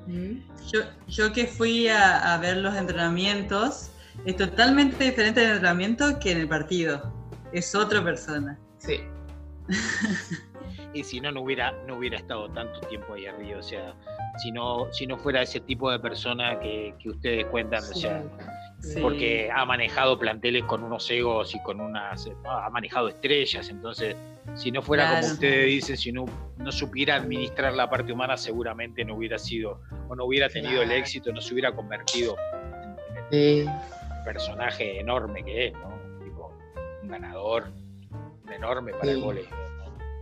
¿Mm? 0.06 0.40
Yo, 0.70 0.80
yo 1.08 1.32
que 1.32 1.46
fui 1.46 1.88
a, 1.88 2.36
ver 2.42 2.58
los 2.58 2.74
entrenamientos, 2.76 3.90
es 4.26 4.36
totalmente 4.36 5.02
diferente 5.02 5.42
el 5.42 5.52
entrenamiento 5.52 6.18
que 6.18 6.32
en 6.32 6.40
el 6.40 6.48
partido. 6.48 7.14
Es 7.54 7.74
otra 7.74 8.04
persona. 8.04 8.58
Sí. 8.76 9.00
y 10.92 11.02
si 11.04 11.22
no, 11.22 11.32
no 11.32 11.40
hubiera, 11.40 11.72
no 11.86 11.96
hubiera 11.96 12.18
estado 12.18 12.50
tanto 12.50 12.80
tiempo 12.80 13.14
ahí 13.14 13.24
arriba. 13.24 13.60
O 13.60 13.62
sea, 13.62 13.94
si 14.42 14.52
no, 14.52 14.92
si 14.92 15.06
no 15.06 15.16
fuera 15.16 15.40
ese 15.40 15.60
tipo 15.60 15.90
de 15.90 15.98
persona 16.00 16.60
que, 16.60 16.94
ustedes 17.06 17.46
cuentan, 17.46 17.82
o 17.82 17.94
sea 17.94 18.22
porque 19.00 19.50
ha 19.54 19.64
manejado 19.64 20.18
planteles 20.18 20.64
con 20.64 20.82
unos 20.82 21.10
egos 21.10 21.54
y 21.54 21.62
con 21.62 21.80
unas. 21.80 22.28
ha 22.44 22.70
manejado 22.70 23.08
estrellas, 23.08 23.68
entonces, 23.68 24.16
si 24.54 24.70
no 24.70 24.82
fuera 24.82 25.20
como 25.20 25.32
ustedes 25.32 25.66
dicen, 25.66 25.96
si 25.96 26.12
no, 26.12 26.26
no 26.58 26.72
supiera 26.72 27.16
administrar 27.16 27.74
la 27.74 27.88
parte 27.88 28.12
humana, 28.12 28.36
seguramente 28.36 29.04
no 29.04 29.16
hubiera 29.16 29.38
sido, 29.38 29.80
o 30.08 30.14
no 30.14 30.24
hubiera 30.24 30.48
tenido 30.48 30.82
el 30.82 30.92
éxito, 30.92 31.32
no 31.32 31.40
se 31.40 31.52
hubiera 31.54 31.74
convertido 31.74 32.36
en, 33.30 33.66
el 33.66 33.68
personaje 34.24 35.00
enorme 35.00 35.44
que 35.44 35.66
es, 35.66 35.72
¿no? 35.74 35.94
un 37.02 37.08
ganador 37.08 37.70
enorme 38.50 38.92
para 38.92 39.12
el 39.12 39.20
vóley, 39.20 39.46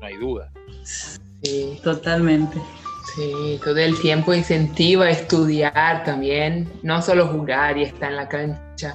no 0.00 0.06
hay 0.06 0.16
duda. 0.16 0.52
Sí, 0.82 1.78
totalmente. 1.82 2.58
Sí, 3.04 3.60
todo 3.64 3.78
el 3.78 4.00
tiempo 4.00 4.32
incentiva 4.32 5.06
a 5.06 5.10
estudiar 5.10 6.04
también, 6.04 6.72
no 6.82 7.02
solo 7.02 7.26
jugar 7.26 7.76
y 7.76 7.82
estar 7.82 8.10
en 8.10 8.16
la 8.16 8.28
cancha, 8.28 8.94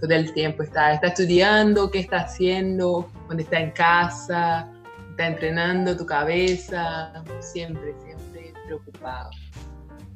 todo 0.00 0.14
el 0.14 0.32
tiempo 0.34 0.62
está, 0.62 0.92
está 0.92 1.06
estudiando, 1.08 1.90
qué 1.90 2.00
está 2.00 2.18
haciendo, 2.18 3.10
cuando 3.26 3.42
está 3.42 3.58
en 3.58 3.70
casa, 3.70 4.70
está 5.10 5.26
entrenando 5.26 5.96
tu 5.96 6.04
cabeza, 6.04 7.12
siempre, 7.40 7.94
siempre 8.04 8.52
preocupado. 8.66 9.30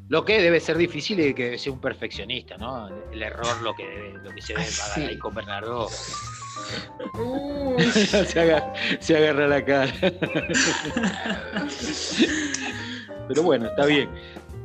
Lo 0.09 0.23
que 0.25 0.43
debe 0.43 0.61
ser 0.61 0.77
difícil 0.77 1.21
es 1.21 1.35
que 1.35 1.57
sea 1.57 1.73
un 1.73 1.81
perfeccionista, 1.81 2.59
¿no? 2.59 2.89
El 3.13 3.23
error, 3.23 3.63
lo 3.63 3.75
que, 3.75 4.13
lo 4.23 4.35
que 4.35 4.43
se 4.43 4.55
debe 4.55 4.67
pagar 4.67 5.09
ahí 5.09 5.19
con 5.19 5.35
Bernardo. 5.35 5.89
se, 8.29 8.41
agarra, 8.41 8.73
se 8.99 9.17
agarra 9.17 9.49
la 9.49 9.65
cara. 9.65 9.93
Pero 13.29 13.43
bueno, 13.43 13.67
está 13.67 13.87
bien. 13.87 14.09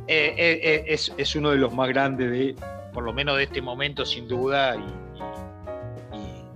Eh, 0.07 0.35
eh, 0.37 0.85
eh, 0.87 0.99
es, 1.17 1.35
uno 1.35 1.49
de 1.49 1.57
los 1.57 1.73
más 1.73 1.89
grandes 1.89 2.29
de, 2.29 2.55
por 2.93 3.03
lo 3.03 3.11
menos 3.11 3.37
de 3.37 3.43
este 3.43 3.61
momento, 3.61 4.05
sin 4.05 4.27
duda, 4.27 4.75
y, 4.75 4.85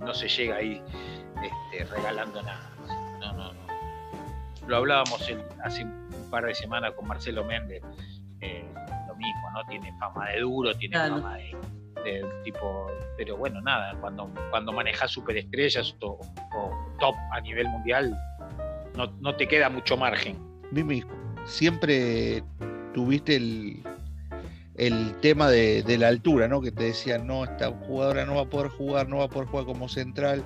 no 0.04 0.14
se 0.14 0.28
llega 0.28 0.56
ahí 0.56 0.82
este, 1.42 1.84
regalando 1.84 2.42
nada. 2.42 2.70
No, 3.20 3.32
no, 3.32 3.52
no. 3.52 3.60
Lo 4.66 4.76
hablábamos 4.76 5.20
hace 5.64 5.84
un 5.84 6.30
par 6.30 6.46
de 6.46 6.54
semanas 6.54 6.92
con 6.94 7.08
Marcelo 7.08 7.44
Méndez, 7.44 7.82
lo 7.82 9.14
mismo, 9.16 9.50
¿no? 9.52 9.64
Tiene 9.68 9.92
fama 9.98 10.28
de 10.30 10.40
duro, 10.40 10.74
tiene 10.76 10.96
fama 10.96 11.36
de, 12.04 12.24
tipo, 12.44 12.86
pero 13.16 13.36
bueno, 13.36 13.60
nada, 13.60 13.94
cuando, 14.00 14.32
cuando 14.50 14.72
manejas 14.72 15.10
superestrellas 15.10 15.94
o, 16.00 16.20
top 17.00 17.16
a 17.32 17.40
nivel 17.40 17.68
mundial, 17.68 18.16
no, 18.96 19.06
no 19.20 19.34
te 19.34 19.46
queda 19.48 19.68
mucho 19.68 19.96
margen. 19.96 20.38
Mimi, 20.70 21.02
siempre 21.50 22.42
tuviste 22.94 23.36
el, 23.36 23.82
tema 25.20 25.50
de, 25.50 25.96
la 25.98 26.08
altura, 26.08 26.48
¿no? 26.48 26.62
Que 26.62 26.72
te 26.72 26.84
decían, 26.84 27.26
no, 27.26 27.44
esta 27.44 27.70
jugadora 27.70 28.24
no 28.24 28.36
va 28.36 28.42
a 28.42 28.50
poder 28.50 28.70
jugar, 28.70 29.08
no 29.08 29.18
va 29.18 29.24
a 29.24 29.28
poder 29.28 29.48
jugar 29.48 29.66
como 29.66 29.88
central. 29.88 30.42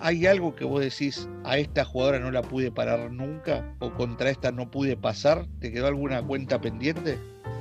¿Hay 0.00 0.26
algo 0.26 0.54
que 0.56 0.64
vos 0.64 0.80
decís, 0.80 1.28
a 1.44 1.58
esta 1.58 1.84
jugadora 1.84 2.18
no 2.18 2.30
la 2.32 2.42
pude 2.42 2.72
parar 2.72 3.10
nunca? 3.12 3.74
¿O 3.78 3.94
contra 3.94 4.30
esta 4.30 4.50
no 4.50 4.70
pude 4.70 4.96
pasar? 4.96 5.46
¿Te 5.60 5.72
quedó 5.72 5.86
alguna 5.86 6.22
cuenta 6.22 6.60
pendiente? 6.60 7.18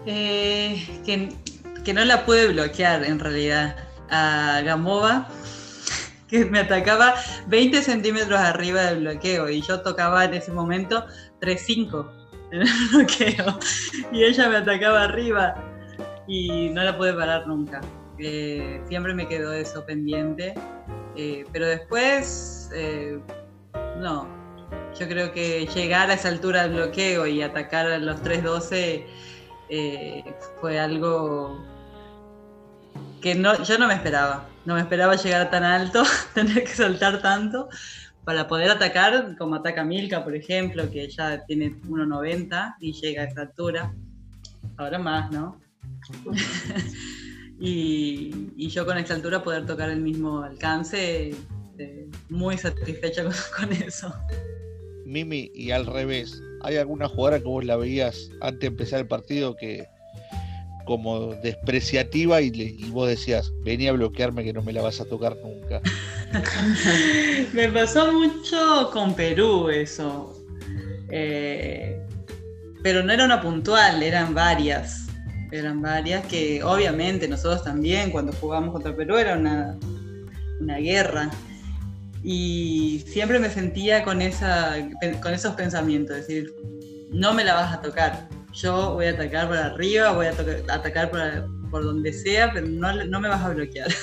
Eh, 0.07 0.83
que, 1.05 1.93
no 1.93 2.03
la 2.03 2.25
pude 2.25 2.47
bloquear 2.47 3.03
en 3.03 3.19
realidad. 3.19 3.75
A 4.09 4.61
Gamova, 4.65 5.29
que 6.27 6.43
me 6.43 6.59
atacaba 6.59 7.13
20 7.47 7.81
centímetros 7.81 8.39
arriba 8.39 8.81
del 8.81 9.01
bloqueo 9.01 9.49
y 9.49 9.61
yo 9.61 9.81
tocaba 9.81 10.25
en 10.25 10.33
ese 10.33 10.51
momento 10.51 11.05
3-5 11.39 12.20
en 12.51 12.61
el 12.61 12.67
bloqueo. 12.91 13.59
Y 14.11 14.23
ella 14.23 14.49
me 14.49 14.57
atacaba 14.57 15.03
arriba 15.03 15.55
y 16.27 16.69
no 16.69 16.83
la 16.83 16.97
pude 16.97 17.13
parar 17.13 17.47
nunca. 17.47 17.81
Eh, 18.19 18.81
siempre 18.87 19.13
me 19.13 19.27
quedó 19.27 19.53
eso 19.53 19.85
pendiente. 19.85 20.53
Eh, 21.15 21.45
pero 21.51 21.67
después, 21.67 22.69
eh, 22.73 23.19
no. 23.97 24.27
Yo 24.99 25.07
creo 25.07 25.31
que 25.31 25.67
llegar 25.67 26.09
a 26.09 26.13
esa 26.13 26.27
altura 26.27 26.63
del 26.63 26.73
bloqueo 26.73 27.25
y 27.25 27.41
atacar 27.41 27.87
a 27.87 27.97
los 27.97 28.21
312 28.21 29.05
fue 30.59 30.79
algo 30.79 31.63
que 33.21 33.35
no, 33.35 33.63
yo 33.63 33.77
no 33.77 33.87
me 33.87 33.93
esperaba. 33.93 34.47
No 34.65 34.75
me 34.75 34.81
esperaba 34.81 35.15
llegar 35.15 35.49
tan 35.49 35.63
alto, 35.63 36.03
tener 36.33 36.63
que 36.63 36.73
saltar 36.73 37.21
tanto 37.21 37.69
para 38.23 38.47
poder 38.47 38.69
atacar 38.69 39.35
como 39.37 39.55
ataca 39.55 39.83
Milka, 39.83 40.23
por 40.23 40.35
ejemplo, 40.35 40.89
que 40.89 41.09
ya 41.09 41.43
tiene 41.45 41.75
1,90 41.81 42.75
y 42.79 42.93
llega 42.93 43.23
a 43.23 43.25
esta 43.25 43.41
altura. 43.41 43.93
Ahora 44.77 44.99
más, 44.99 45.31
¿no? 45.31 45.59
y, 47.59 48.67
yo 48.69 48.85
con 48.85 48.97
esta 48.97 49.15
altura 49.15 49.43
poder 49.43 49.65
tocar 49.65 49.89
el 49.89 50.01
mismo 50.01 50.41
alcance, 50.41 51.31
eh, 51.77 52.09
muy 52.29 52.57
satisfecha 52.57 53.23
con, 53.23 53.33
con, 53.57 53.73
eso. 53.73 54.13
Mimi, 55.05 55.51
y 55.53 55.71
al 55.71 55.85
revés, 55.85 56.41
¿hay 56.61 56.77
alguna 56.77 57.07
jugadora 57.07 57.39
que 57.39 57.45
vos 57.45 57.65
la 57.65 57.75
veías 57.75 58.29
antes 58.41 58.61
de 58.61 58.67
empezar 58.67 58.99
el 59.01 59.07
partido 59.07 59.55
que 59.55 59.87
como 60.85 61.35
despreciativa 61.35 62.41
y, 62.41 62.51
y 62.53 62.89
vos 62.89 63.07
decías, 63.07 63.51
venía 63.63 63.91
a 63.91 63.93
bloquearme 63.93 64.43
que 64.43 64.53
no 64.53 64.61
me 64.61 64.73
la 64.73 64.81
vas 64.81 65.01
a 65.01 65.05
tocar 65.05 65.37
nunca? 65.43 65.81
me 67.53 67.69
pasó 67.69 68.11
mucho 68.11 68.89
con 68.91 69.13
Perú 69.13 69.69
eso. 69.69 70.37
Eh, 71.09 72.01
pero 72.83 73.03
no 73.03 73.11
era 73.11 73.25
una 73.25 73.41
puntual, 73.41 74.01
eran 74.01 74.33
varias. 74.33 75.07
Eran 75.51 75.81
varias 75.81 76.25
que 76.27 76.63
obviamente 76.63 77.27
nosotros 77.27 77.63
también 77.63 78.09
cuando 78.09 78.31
jugamos 78.33 78.71
contra 78.71 78.95
Perú 78.95 79.17
era 79.17 79.37
una, 79.37 79.77
una 80.59 80.77
guerra. 80.77 81.29
Y 82.23 83.03
siempre 83.07 83.39
me 83.39 83.49
sentía 83.49 84.03
con, 84.03 84.21
esa, 84.21 84.75
con 85.21 85.33
esos 85.33 85.55
pensamientos, 85.55 86.15
decir, 86.15 86.53
no 87.11 87.33
me 87.33 87.43
la 87.43 87.55
vas 87.55 87.73
a 87.73 87.81
tocar. 87.81 88.29
Yo 88.53 88.93
voy 88.93 89.05
a 89.05 89.11
atacar 89.11 89.47
por 89.47 89.57
arriba, 89.57 90.11
voy 90.11 90.27
a 90.27 90.31
atacar 90.31 91.09
por, 91.09 91.69
por, 91.69 91.83
donde 91.83 92.11
sea, 92.11 92.51
pero 92.51 92.67
no, 92.67 93.03
no 93.05 93.19
me 93.19 93.29
vas 93.29 93.43
a 93.43 93.49
bloquear. 93.49 93.87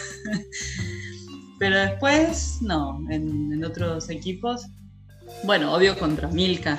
Pero 1.58 1.76
después, 1.76 2.58
no, 2.60 3.04
en, 3.10 3.64
otros 3.64 4.08
equipos, 4.10 4.66
bueno, 5.42 5.74
obvio 5.74 5.98
contra 5.98 6.28
Milka. 6.28 6.78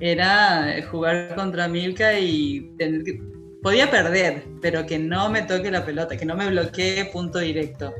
Era 0.00 0.74
jugar 0.90 1.36
contra 1.36 1.68
Milka 1.68 2.18
y 2.18 2.74
tener 2.76 3.04
que, 3.04 3.22
podía 3.62 3.90
perder, 3.90 4.44
pero 4.60 4.84
que 4.84 4.98
no 4.98 5.30
me 5.30 5.42
toque 5.42 5.70
la 5.70 5.84
pelota, 5.84 6.16
que 6.16 6.24
no 6.24 6.34
me 6.34 6.48
bloquee 6.50 7.04
punto 7.12 7.38
directo. 7.38 7.94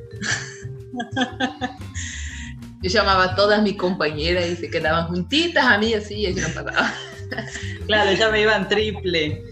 Yo 2.82 2.90
llamaba 2.90 3.24
a 3.24 3.34
todas 3.36 3.62
mis 3.62 3.76
compañeras 3.76 4.48
y 4.48 4.56
se 4.56 4.70
quedaban 4.70 5.06
juntitas 5.08 5.64
a 5.64 5.78
mí 5.78 5.92
así 5.94 6.14
y 6.14 6.26
ellos 6.26 6.48
no 6.48 6.64
pasaba. 6.64 6.92
Claro, 7.86 8.12
ya 8.12 8.30
me 8.30 8.42
iban 8.42 8.68
triple. 8.68 9.42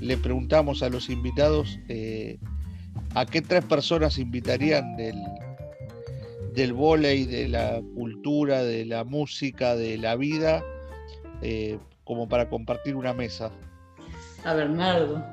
Le 0.00 0.16
preguntamos 0.16 0.82
a 0.82 0.88
los 0.88 1.10
invitados 1.10 1.78
eh, 1.88 2.38
¿A 3.14 3.26
qué 3.26 3.42
tres 3.42 3.64
personas 3.64 4.18
invitarían 4.18 4.96
del, 4.96 5.16
del 6.54 6.72
volei, 6.72 7.24
de 7.24 7.48
la 7.48 7.80
cultura, 7.94 8.62
de 8.62 8.84
la 8.84 9.02
música, 9.02 9.74
de 9.74 9.98
la 9.98 10.14
vida, 10.14 10.62
eh, 11.42 11.78
como 12.04 12.28
para 12.28 12.48
compartir 12.48 12.94
una 12.94 13.12
mesa? 13.12 13.50
A 14.44 14.54
Bernardo. 14.54 15.24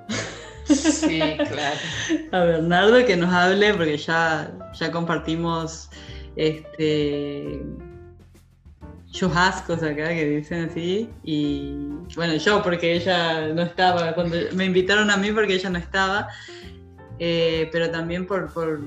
Sí, 0.65 1.19
claro. 1.19 1.79
A 2.31 2.39
Bernardo 2.39 3.05
que 3.05 3.15
nos 3.15 3.31
hable, 3.31 3.73
porque 3.75 3.97
ya, 3.97 4.51
ya 4.73 4.91
compartimos 4.91 5.89
este 6.35 7.61
churrascos 9.11 9.83
acá 9.83 10.09
que 10.09 10.25
dicen 10.25 10.69
así. 10.69 11.09
Y 11.23 11.75
bueno, 12.15 12.35
yo 12.35 12.61
porque 12.61 12.95
ella 12.95 13.53
no 13.53 13.61
estaba, 13.63 14.13
cuando 14.13 14.37
me 14.53 14.65
invitaron 14.65 15.09
a 15.09 15.17
mí 15.17 15.31
porque 15.31 15.55
ella 15.55 15.69
no 15.69 15.79
estaba. 15.79 16.27
Eh, 17.19 17.69
pero 17.71 17.89
también 17.89 18.27
por, 18.27 18.53
por, 18.53 18.79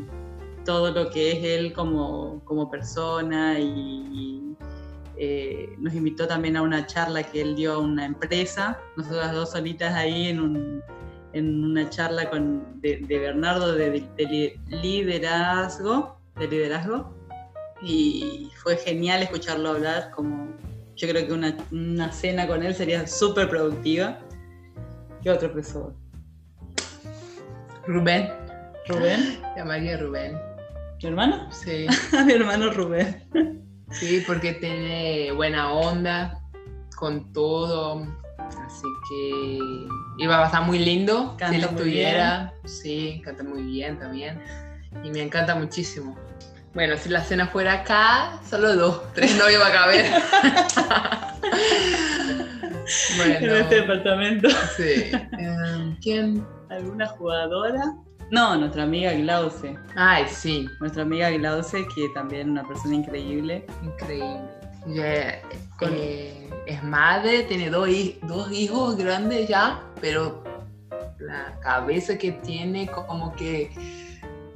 todo 0.64 0.92
lo 0.92 1.10
que 1.10 1.32
es 1.32 1.44
él 1.44 1.72
como, 1.72 2.42
como 2.44 2.70
persona 2.70 3.58
y, 3.58 4.54
eh, 5.16 5.74
nos 5.78 5.94
invitó 5.94 6.26
también 6.26 6.56
a 6.56 6.62
una 6.62 6.86
charla 6.86 7.22
que 7.22 7.42
él 7.42 7.54
dio 7.54 7.74
a 7.74 7.78
una 7.78 8.06
empresa, 8.06 8.78
nosotras 8.96 9.32
dos 9.32 9.50
solitas 9.50 9.92
ahí 9.94 10.28
en, 10.28 10.40
un, 10.40 10.82
en 11.32 11.64
una 11.64 11.90
charla 11.90 12.30
con, 12.30 12.80
de, 12.80 13.04
Bernardo 13.06 13.74
de, 13.74 14.06
liderazgo, 14.68 16.18
de 16.36 16.48
liderazgo 16.48 17.14
y 17.82 18.50
fue 18.62 18.76
genial 18.76 19.22
escucharlo 19.22 19.70
hablar, 19.70 20.10
como 20.10 20.48
yo 20.96 21.08
creo 21.08 21.26
que 21.26 21.32
una, 21.32 21.56
una 21.72 22.12
cena 22.12 22.46
con 22.46 22.62
él 22.62 22.74
sería 22.74 23.06
súper 23.06 23.48
productiva. 23.48 24.18
¿Qué 25.22 25.30
otro 25.30 25.50
profesor? 25.52 25.94
Rubén. 27.86 28.30
¿Rubén? 28.86 29.40
Llamaría 29.56 29.96
Rubén. 29.96 30.38
¿Tu 30.98 31.08
hermano? 31.08 31.50
Sí. 31.50 31.86
Mi 32.26 32.32
hermano 32.32 32.70
Rubén. 32.70 33.26
Sí, 33.90 34.22
porque 34.26 34.52
tiene 34.54 35.32
buena 35.32 35.72
onda 35.72 36.42
con 36.96 37.32
todo. 37.32 38.06
Así 38.38 38.86
que 39.08 39.58
iba 40.18 40.42
a 40.42 40.46
estar 40.46 40.62
muy 40.62 40.78
lindo 40.78 41.34
canta 41.38 41.54
si 41.54 41.60
lo 41.62 41.68
tuviera. 41.70 42.52
Sí, 42.64 43.22
canta 43.24 43.42
muy 43.42 43.62
bien 43.62 43.98
también. 43.98 44.40
Y 45.02 45.10
me 45.10 45.22
encanta 45.22 45.54
muchísimo. 45.54 46.16
Bueno, 46.72 46.96
si 46.96 47.08
la 47.08 47.22
cena 47.22 47.48
fuera 47.48 47.72
acá, 47.72 48.38
solo 48.48 48.76
dos, 48.76 49.12
tres 49.12 49.36
no 49.36 49.50
iba 49.50 49.66
a 49.66 49.72
caber. 49.72 50.06
bueno, 53.16 53.34
en 53.34 53.56
este 53.56 53.74
departamento. 53.76 54.48
Sí. 54.76 55.10
Um, 55.32 55.96
¿Quién? 56.00 56.46
¿Alguna 56.68 57.08
jugadora? 57.08 57.96
No, 58.30 58.56
nuestra 58.56 58.84
amiga 58.84 59.12
Glauce. 59.14 59.76
Ay, 59.96 60.26
sí. 60.28 60.68
Nuestra 60.78 61.02
amiga 61.02 61.30
Glauce, 61.30 61.84
que 61.92 62.08
también 62.14 62.42
es 62.42 62.48
una 62.48 62.68
persona 62.68 62.94
increíble. 62.94 63.66
Increíble. 63.82 64.40
Eh, 64.86 65.42
es 66.66 66.82
madre, 66.84 67.42
tiene 67.42 67.68
dos, 67.68 67.88
dos 68.22 68.52
hijos 68.52 68.96
grandes 68.96 69.48
ya, 69.48 69.82
pero 70.00 70.44
la 71.18 71.58
cabeza 71.60 72.16
que 72.16 72.32
tiene 72.32 72.86
como 72.86 73.34
que 73.34 73.72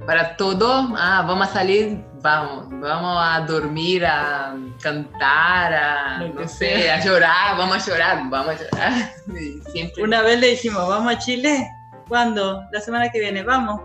para 0.07 0.37
todo, 0.37 0.95
ah, 0.97 1.25
vamos 1.27 1.49
a 1.49 1.53
salir, 1.53 2.05
vamos, 2.21 2.69
vamos 2.71 3.19
a 3.21 3.41
dormir, 3.41 4.05
a 4.05 4.55
cantar, 4.81 5.73
a, 5.73 6.19
no 6.19 6.47
sé, 6.47 6.91
a 6.91 7.03
llorar, 7.05 7.57
vamos 7.57 7.77
a 7.77 7.91
llorar, 7.91 8.23
vamos 8.29 8.55
a 8.55 8.59
llorar. 8.59 9.13
Siempre. 9.73 10.03
Una 10.03 10.23
vez 10.23 10.41
le 10.41 10.49
dijimos, 10.49 10.89
vamos 10.89 11.13
a 11.13 11.19
Chile, 11.19 11.67
¿Cuándo? 12.09 12.63
La 12.73 12.81
semana 12.81 13.11
que 13.11 13.21
viene, 13.21 13.43
vamos. 13.43 13.81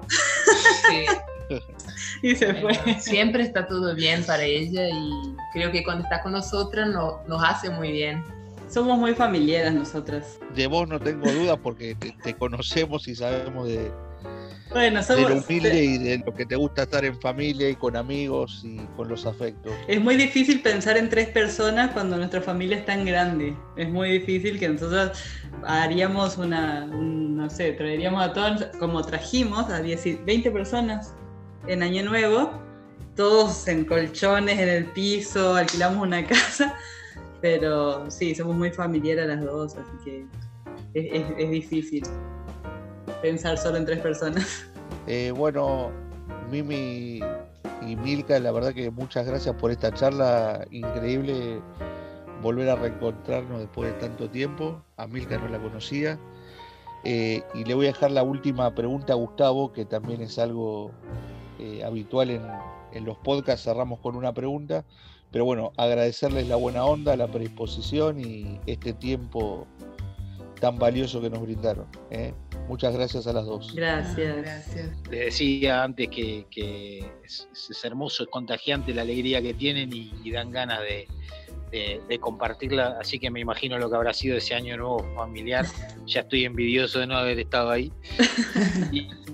Sí. 0.90 1.06
y 2.22 2.36
se 2.36 2.54
fue. 2.56 2.74
Siempre 3.00 3.44
está 3.44 3.66
todo 3.66 3.96
bien 3.96 4.24
para 4.26 4.44
ella 4.44 4.88
y 4.90 5.36
creo 5.54 5.72
que 5.72 5.84
cuando 5.84 6.04
está 6.04 6.22
con 6.22 6.34
nosotras 6.34 6.90
no, 6.90 7.22
nos 7.28 7.44
hace 7.44 7.70
muy 7.70 7.92
bien. 7.92 8.24
Somos 8.70 9.00
muy 9.00 9.16
familiares 9.16 9.74
nosotras. 9.74 10.38
De 10.54 10.68
vos 10.68 10.88
no 10.88 11.00
tengo 11.00 11.32
dudas 11.32 11.58
porque 11.64 11.96
te 11.96 12.34
conocemos 12.36 13.08
y 13.08 13.16
sabemos 13.16 13.68
de, 13.68 13.92
bueno, 14.72 15.02
somos, 15.02 15.30
de 15.30 15.36
lo 15.36 15.42
humilde 15.42 15.84
y 15.84 15.98
de 15.98 16.18
lo 16.20 16.34
que 16.34 16.46
te 16.46 16.56
gusta 16.56 16.84
estar 16.84 17.04
en 17.04 17.20
familia 17.20 17.70
y 17.70 17.76
con 17.76 17.96
amigos 17.96 18.62
y 18.64 18.78
con 18.96 19.10
los 19.10 19.26
afectos. 19.26 19.72
Es 19.88 20.00
muy 20.00 20.16
difícil 20.16 20.62
pensar 20.62 20.98
en 20.98 21.10
tres 21.10 21.30
personas 21.30 21.92
cuando 21.92 22.18
nuestra 22.18 22.42
familia 22.42 22.78
es 22.78 22.86
tan 22.86 23.06
grande. 23.06 23.56
Es 23.78 23.90
muy 23.90 24.12
difícil 24.12 24.60
que 24.60 24.70
nosotros 24.70 25.18
haríamos 25.64 26.38
una, 26.38 26.86
no 26.86 27.50
sé, 27.50 27.72
traeríamos 27.74 28.24
a 28.24 28.34
todos, 28.34 28.66
como 28.80 29.02
trajimos 29.04 29.70
a 29.70 29.82
10, 29.82 30.26
20 30.26 30.52
personas 30.52 31.14
en 31.68 31.82
Año 31.82 32.04
Nuevo, 32.04 32.52
todos 33.16 33.68
en 33.68 33.86
colchones 33.86 34.60
en 34.60 34.70
el 34.70 34.86
piso, 34.86 35.56
alquilamos 35.56 36.06
una 36.06 36.26
casa, 36.28 36.76
pero 37.42 38.10
sí, 38.12 38.36
somos 38.36 38.56
muy 38.56 38.72
familiares 38.72 39.28
las 39.28 39.42
dos, 39.42 39.76
así 39.76 39.92
que 40.06 40.26
es, 40.94 41.26
es 41.38 41.50
difícil 41.50 42.04
pensar 43.22 43.58
solo 43.58 43.78
en 43.78 43.86
tres 43.86 44.00
personas. 44.00 44.66
Eh, 45.08 45.32
bueno, 45.32 45.92
Mimi 46.52 47.22
y 47.86 47.96
Milka, 47.96 48.40
la 48.40 48.52
verdad 48.52 48.74
que 48.74 48.92
muchas 48.92 49.26
gracias 49.26 49.56
por 49.56 49.72
esta 49.72 49.94
charla 49.94 50.66
increíble. 50.72 51.62
Volver 52.42 52.70
a 52.70 52.76
reencontrarnos 52.76 53.60
después 53.60 53.92
de 53.92 54.00
tanto 54.00 54.30
tiempo. 54.30 54.82
A 54.98 55.08
Milka 55.08 55.38
no 55.38 55.48
la 55.48 55.60
conocía. 55.60 56.20
Eh, 57.04 57.44
y 57.54 57.64
le 57.64 57.74
voy 57.74 57.86
a 57.86 57.90
dejar 57.90 58.12
la 58.12 58.24
última 58.24 58.74
pregunta 58.76 59.14
a 59.14 59.16
Gustavo, 59.16 59.72
que 59.74 59.86
también 59.86 60.22
es 60.22 60.38
algo 60.38 60.92
eh, 61.60 61.84
habitual 61.84 62.30
en, 62.30 63.06
los 63.06 63.18
podcasts. 63.18 63.64
Cerramos 63.64 64.00
con 64.00 64.16
una 64.16 64.34
pregunta. 64.34 64.86
Pero 65.32 65.46
bueno, 65.46 65.74
agradecerles 65.78 66.48
la 66.48 66.56
buena 66.56 66.86
onda, 66.86 67.16
la 67.16 67.28
predisposición 67.28 68.20
y 68.20 68.60
este 68.66 68.94
tiempo 68.94 69.68
tan 70.60 70.80
valioso 70.80 71.22
que 71.22 71.30
nos 71.30 71.42
brindaron. 71.42 71.86
Muchas 72.70 72.94
gracias 72.94 73.26
a 73.26 73.34
las 73.34 73.48
dos. 73.48 73.74
Gracias. 73.74 74.38
gracias. 74.38 74.90
Les 75.10 75.26
decía 75.26 75.84
antes 75.84 76.08
que, 76.08 77.12
es, 77.24 77.84
hermoso, 77.84 78.22
es 78.22 78.30
contagiante 78.30 78.94
la 78.94 79.02
alegría 79.02 79.42
que 79.42 79.56
tienen 79.56 79.90
y, 79.92 80.32
dan 80.32 80.52
ganas 80.52 80.80
de, 80.82 82.20
compartirla, 82.20 83.00
así 83.02 83.18
que 83.18 83.32
me 83.32 83.40
imagino 83.40 83.80
lo 83.80 83.90
que 83.90 83.96
habrá 83.96 84.14
sido 84.14 84.38
ese 84.38 84.54
año 84.54 84.78
nuevo 84.78 85.04
familiar. 85.16 85.66
Ya 86.06 86.22
estoy 86.22 86.46
envidioso 86.46 87.00
de 87.00 87.08
no 87.08 87.18
haber 87.18 87.40
estado 87.40 87.70
ahí. 87.72 87.92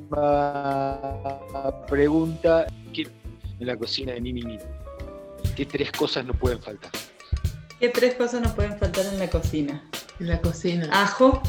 pregunta. 1.87 2.67
¿Qué 2.93 3.07
en 3.59 3.67
la 3.67 3.77
cocina 3.77 4.13
de 4.13 4.21
Nini 4.21 4.43
Nini? 4.43 4.63
¿Qué 5.55 5.65
tres 5.65 5.91
cosas 5.91 6.25
no 6.25 6.33
pueden 6.33 6.61
faltar? 6.61 6.91
¿Qué 7.79 7.89
tres 7.89 8.15
cosas 8.15 8.41
no 8.41 8.55
pueden 8.55 8.77
faltar 8.77 9.05
en 9.05 9.19
la 9.19 9.29
cocina? 9.29 9.83
En 10.19 10.27
la 10.27 10.41
cocina. 10.41 10.89
Ajo, 10.91 11.41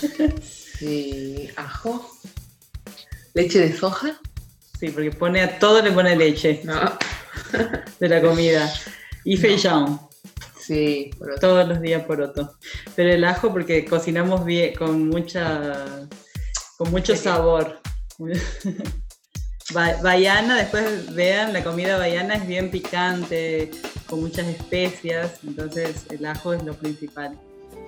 Sí, 0.80 1.50
ajo. 1.56 2.10
Leche 3.34 3.58
de 3.60 3.76
soja. 3.76 4.18
sí, 4.78 4.88
porque 4.90 5.10
pone 5.10 5.42
a 5.42 5.58
todo 5.58 5.82
le 5.82 5.92
pone 5.92 6.16
leche 6.16 6.62
No. 6.64 6.98
de 8.00 8.08
la 8.08 8.20
comida. 8.22 8.72
Y 9.24 9.36
feijão, 9.36 10.08
Sí, 10.58 11.10
todos 11.40 11.68
los 11.68 11.80
días 11.82 12.04
poroto. 12.04 12.56
Pero 12.96 13.12
el 13.12 13.24
ajo 13.24 13.52
porque 13.52 13.84
cocinamos 13.84 14.44
bien, 14.46 14.74
con 14.74 15.08
mucha, 15.08 16.06
con 16.78 16.90
mucho 16.90 17.14
sabor. 17.16 17.80
Ba- 19.74 20.00
Baiana, 20.02 20.56
después 20.56 21.14
vean, 21.14 21.52
la 21.52 21.62
comida 21.62 21.96
baiana 21.98 22.34
es 22.36 22.46
bien 22.46 22.70
picante, 22.70 23.70
con 24.06 24.20
muchas 24.20 24.46
especias, 24.48 25.40
entonces 25.46 26.06
el 26.10 26.24
ajo 26.26 26.52
es 26.54 26.62
lo 26.64 26.74
principal. 26.74 27.38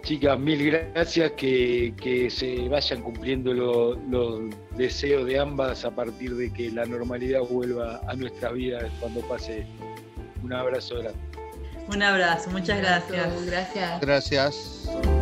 Chicas, 0.02 0.38
mil 0.38 0.64
gracias. 0.70 1.32
Que, 1.32 1.94
que 2.00 2.28
se 2.30 2.68
vayan 2.68 3.02
cumpliendo 3.02 3.52
lo- 3.54 3.94
los 4.10 4.40
deseos 4.76 5.26
de 5.26 5.38
ambas 5.38 5.84
a 5.84 5.90
partir 5.92 6.34
de 6.34 6.52
que 6.52 6.70
la 6.70 6.84
normalidad 6.84 7.40
vuelva 7.48 8.00
a 8.08 8.14
nuestras 8.14 8.52
vidas 8.52 8.84
cuando 9.00 9.20
pase. 9.22 9.66
Un 10.42 10.52
abrazo 10.52 10.96
grande. 10.98 11.18
Un 11.88 12.02
abrazo, 12.02 12.50
muchas 12.50 12.78
gracias. 12.78 13.46
Gracias. 13.46 14.00
Gracias. 14.00 15.21